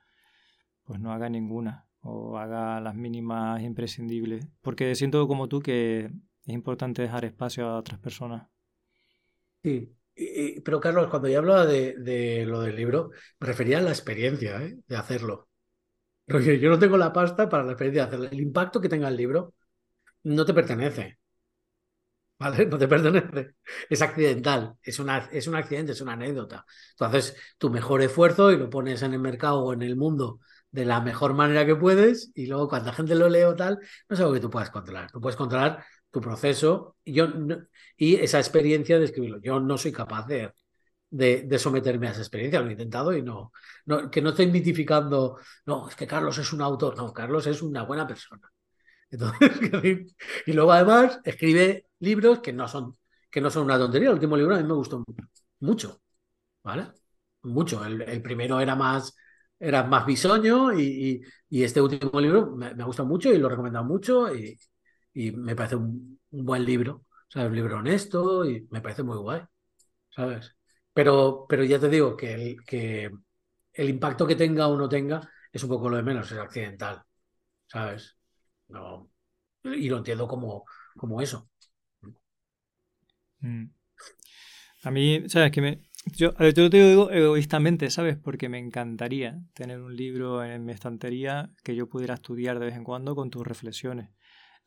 [0.83, 4.47] pues no haga ninguna o haga las mínimas imprescindibles.
[4.61, 8.47] Porque siento como tú que es importante dejar espacio a otras personas.
[9.63, 9.95] Sí,
[10.63, 14.77] pero Carlos, cuando yo hablaba de, lo del libro, me refería a la experiencia ¿eh?
[14.87, 15.49] de hacerlo.
[16.25, 18.29] Porque yo no tengo la pasta para la experiencia de hacerlo.
[18.31, 19.55] El impacto que tenga el libro
[20.23, 21.19] no te pertenece.
[22.39, 22.65] ¿Vale?
[22.69, 23.55] No te pertenece.
[23.89, 24.75] Es accidental.
[24.81, 26.65] Es, una, es un accidente, es una anécdota.
[26.91, 30.39] Entonces, tu mejor esfuerzo y lo pones en el mercado o en el mundo
[30.71, 33.79] de la mejor manera que puedes y luego cuando la gente lo lee o tal,
[34.07, 35.11] no es algo que tú puedas controlar.
[35.11, 37.27] Tú puedes controlar tu proceso y, yo,
[37.97, 39.39] y esa experiencia de escribirlo.
[39.41, 40.51] Yo no soy capaz de,
[41.09, 43.51] de, someterme a esa experiencia, lo he intentado y no,
[43.85, 47.61] no, que no estoy mitificando, no, es que Carlos es un autor, no, Carlos es
[47.61, 48.51] una buena persona.
[49.09, 49.51] Entonces,
[50.45, 52.97] y luego además escribe libros que no son,
[53.29, 54.09] que no son una tontería.
[54.09, 55.03] El último libro a mí me gustó
[55.59, 56.01] mucho,
[56.63, 56.87] ¿vale?
[57.43, 57.83] Mucho.
[57.85, 59.15] el primero era más
[59.59, 63.85] era más bisoño y, este último libro me, ha gustado mucho y lo he recomendado
[63.85, 64.57] mucho y,
[65.31, 67.49] me parece un, buen libro, ¿sabes?
[67.49, 69.41] Un libro honesto y me parece muy guay,
[70.09, 70.55] ¿sabes?
[70.93, 73.09] Pero, pero ya te digo que el, que
[73.73, 75.21] el impacto que tenga o no tenga
[75.51, 77.03] es un poco lo de menos, es accidental,
[77.67, 78.17] ¿sabes?
[78.67, 79.09] No,
[79.63, 80.65] y lo entiendo como,
[81.21, 81.49] eso.
[83.39, 83.65] Mm.
[84.83, 85.51] A mí, ¿sabes?
[85.51, 88.17] Que yo, te lo digo egoístamente, ¿sabes?
[88.17, 92.75] Porque me encantaría tener un libro en mi estantería que yo pudiera estudiar de vez
[92.75, 94.09] en cuando con tus reflexiones.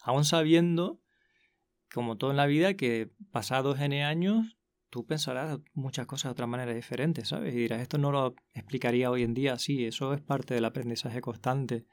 [0.02, 1.00] Aún sabiendo,
[1.92, 4.56] como todo en la vida, que pasados N años
[4.90, 7.54] tú pensarás muchas cosas de otra manera diferente, ¿sabes?
[7.54, 11.20] Y dirás, esto no lo explicaría hoy en día, sí, eso es parte del aprendizaje
[11.20, 11.86] constante.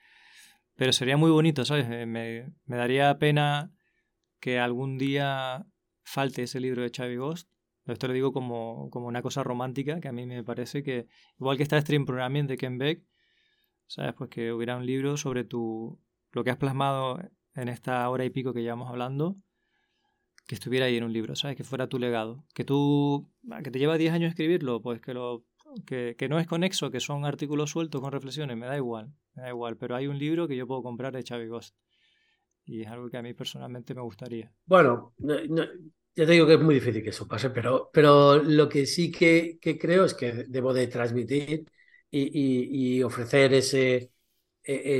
[0.75, 1.87] Pero sería muy bonito, ¿sabes?
[1.87, 3.71] Me, me daría pena
[4.39, 5.65] que algún día
[6.03, 7.49] falte ese libro de Xavi Ghost
[7.93, 11.07] esto lo digo como, como, una cosa romántica, que a mí me parece que,
[11.39, 13.03] igual que está Stream Programming de Ken Beck,
[13.87, 14.13] ¿sabes?
[14.13, 15.99] Pues que hubiera un libro sobre tu,
[16.31, 17.19] lo que has plasmado
[17.61, 19.37] en esta hora y pico que llevamos hablando,
[20.47, 21.55] que estuviera ahí en un libro, ¿sabes?
[21.55, 22.43] Que fuera tu legado.
[22.53, 23.29] Que tú,
[23.63, 25.45] que te lleva 10 años escribirlo, pues que, lo,
[25.85, 29.49] que, no es conexo, que son artículos sueltos con reflexiones, me da igual, me da
[29.49, 29.77] igual.
[29.77, 31.75] Pero hay un libro que yo puedo comprar de Xavi Ghost.
[32.65, 34.51] Y es algo que a mí personalmente me gustaría.
[34.65, 38.85] Bueno, ya te digo que es muy difícil que eso pase, pero, pero lo que
[38.85, 41.65] sí que, creo es que debo de transmitir
[42.11, 44.11] y, ofrecer ese,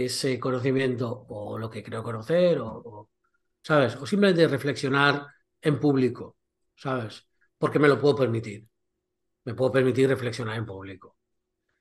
[0.06, 3.10] ese conocimiento o lo que creo conocer, o,
[3.62, 3.96] ¿sabes?
[3.98, 5.28] O simplemente reflexionar
[5.62, 6.38] en público,
[6.76, 7.28] ¿sabes?
[7.58, 8.68] Porque me lo puedo permitir.
[9.46, 11.18] Me puedo permitir reflexionar en público.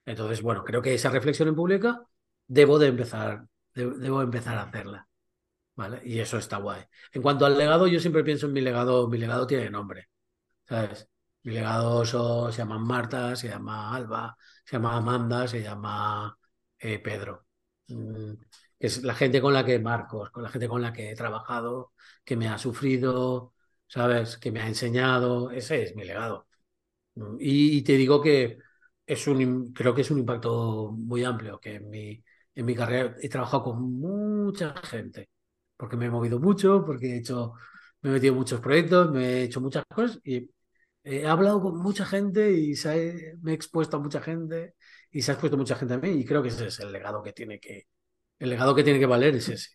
[0.06, 2.02] Entonces, bueno, creo que esa reflexión en pública
[2.46, 5.08] debo de empezar, debo empezar a hacerla.
[5.76, 6.00] ¿vale?
[6.04, 6.82] Y eso está guay.
[7.12, 10.08] En cuanto al legado, yo siempre pienso en mi legado, mi legado tiene nombre,
[10.68, 11.08] ¿sabes?
[11.44, 16.38] Mi legado se llama Marta, se llama Alba, se llama Amanda, se llama
[16.78, 17.47] eh, Pedro.
[17.88, 18.34] Mm,
[18.78, 21.92] es la gente con la que Marcos, con la gente con la que he trabajado,
[22.24, 23.54] que me ha sufrido,
[23.86, 24.36] ¿sabes?
[24.38, 26.46] Que me ha enseñado, ese es mi legado.
[27.40, 28.58] Y, te digo que
[29.06, 32.24] es un, creo que es un impacto muy amplio, que en mi,
[32.54, 35.28] en mi carrera he trabajado con mucha gente
[35.76, 37.54] porque me he movido mucho, porque he hecho,
[38.02, 40.50] me he metido muchos proyectos, me he hecho muchas cosas y
[41.04, 42.74] he hablado con mucha gente y
[43.42, 44.74] me he expuesto a mucha gente
[45.10, 47.22] y se ha expuesto mucha gente a mí y creo que ese es el legado
[47.22, 47.86] que tiene que,
[48.38, 49.70] el legado que tiene que valer es ese.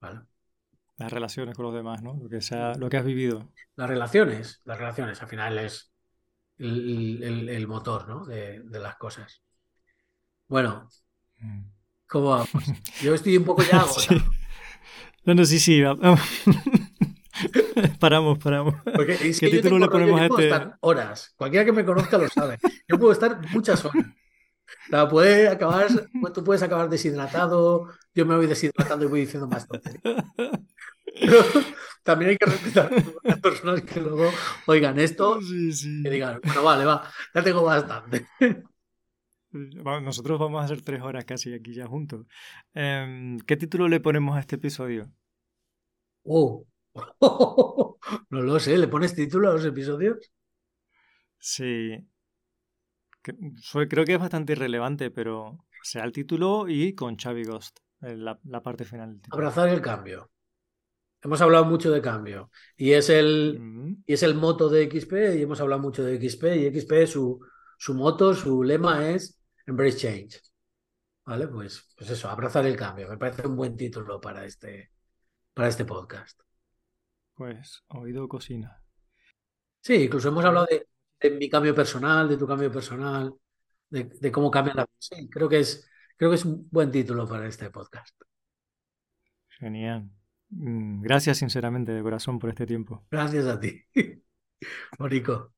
[0.00, 2.18] Las relaciones con los demás, ¿no?
[2.20, 3.52] Lo que, sea, lo que has vivido.
[3.76, 5.92] Las relaciones, las relaciones, al final es
[6.58, 8.24] el, motor, ¿no?
[8.24, 9.42] De, las cosas.
[10.48, 10.88] Bueno,
[11.38, 11.60] mm.
[12.06, 12.48] ¿cómo vamos?
[13.02, 14.20] Yo estoy un poco ya agotado.
[15.24, 15.82] No, no, sí, sí.
[18.00, 18.74] paramos, paramos.
[18.82, 20.44] Porque es que título le ponemos a este?
[20.44, 21.34] Estar horas.
[21.36, 22.58] Cualquiera que me conozca lo sabe.
[22.88, 24.06] Yo puedo estar muchas horas.
[24.92, 25.88] O puede acabar,
[26.34, 31.42] tú puedes acabar deshidratado, yo me voy deshidratando y voy diciendo más Pero
[32.02, 34.30] también hay que respetar a las personas que luego
[34.66, 38.26] oigan esto y digan, bueno, vale, va, ya tengo bastante.
[39.50, 42.26] Nosotros vamos a hacer tres horas casi aquí ya juntos.
[42.74, 45.10] Em, ¿Qué título le ponemos a este episodio?
[46.24, 46.66] Oh,
[48.30, 50.30] no lo sé, ¿le pones título a los episodios?
[51.38, 51.96] Sí,
[53.88, 58.84] creo que es bastante irrelevante, pero sea el título y con Xavi Ghost, la, parte
[58.84, 59.20] final.
[59.30, 60.30] Abrazar el cambio.
[61.20, 64.04] Hemos hablado mucho de cambio y es el, mm.
[64.06, 67.40] y es el moto de XP y hemos hablado mucho de XP y XP su,
[67.76, 70.40] su moto, su lema es Embrace Change.
[71.24, 71.48] ¿Vale?
[71.48, 73.08] Pues, pues eso, abrazar el cambio.
[73.08, 74.92] Me parece un buen título para este,
[75.52, 76.40] para este podcast.
[77.34, 78.82] Pues, oído cocina.
[79.80, 80.87] Sí, incluso hemos hablado de,
[81.20, 83.34] de mi cambio personal, de tu cambio personal,
[83.90, 87.46] de, cómo cambia la sí, creo que es creo que es un buen título para
[87.46, 88.14] este podcast.
[89.48, 90.10] Genial.
[90.50, 93.06] Mm, gracias sinceramente de corazón por este tiempo.
[93.10, 93.82] Gracias a ti.
[94.98, 95.52] Morico.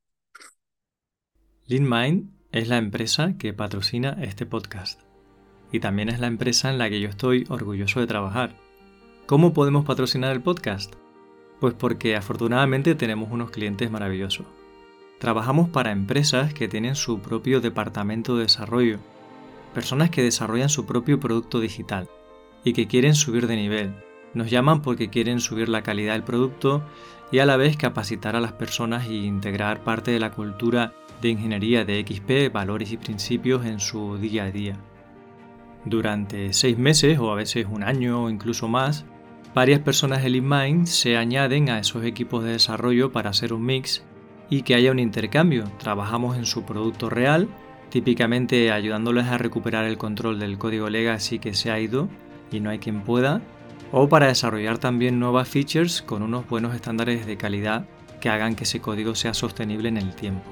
[1.67, 5.03] LeanMind es la empresa que patrocina este podcast.
[5.73, 8.57] Y también es la empresa en la que yo estoy orgulloso de trabajar.
[9.27, 10.95] ¿Cómo podemos patrocinar el podcast?
[11.61, 14.47] Pues porque afortunadamente tenemos unos clientes maravillosos.
[15.21, 19.01] Trabajamos para empresas que tienen su propio departamento de desarrollo,
[19.75, 22.09] personas que desarrollan su propio producto digital
[22.65, 23.95] y que quieren subir de nivel.
[24.33, 26.83] Nos llaman porque quieren subir la calidad del producto
[27.31, 31.29] y a la vez capacitar a las personas e integrar parte de la cultura de
[31.29, 34.79] ingeniería de XP, valores y principios en su día a día.
[35.85, 39.05] Durante seis meses o a veces un año o incluso más,
[39.55, 44.03] varias personas de LeanMind se añaden a esos equipos de desarrollo para hacer un mix
[44.51, 45.65] y que haya un intercambio.
[45.79, 47.49] Trabajamos en su producto real,
[47.89, 52.09] típicamente ayudándoles a recuperar el control del código legacy que se ha ido
[52.51, 53.41] y no hay quien pueda,
[53.93, 57.87] o para desarrollar también nuevas features con unos buenos estándares de calidad
[58.21, 60.43] que hagan que ese código sea sostenible en el tiempo.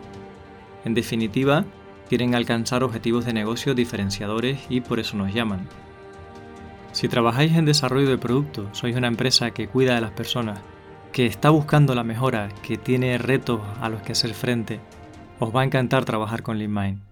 [0.85, 1.65] En definitiva,
[2.09, 5.69] quieren alcanzar objetivos de negocio diferenciadores y por eso nos llaman.
[6.93, 10.61] Si trabajáis en desarrollo de producto, sois una empresa que cuida de las personas
[11.19, 14.79] que está buscando la mejora, que tiene retos a los que hacer frente,
[15.41, 17.08] os va a encantar trabajar con LeanMind.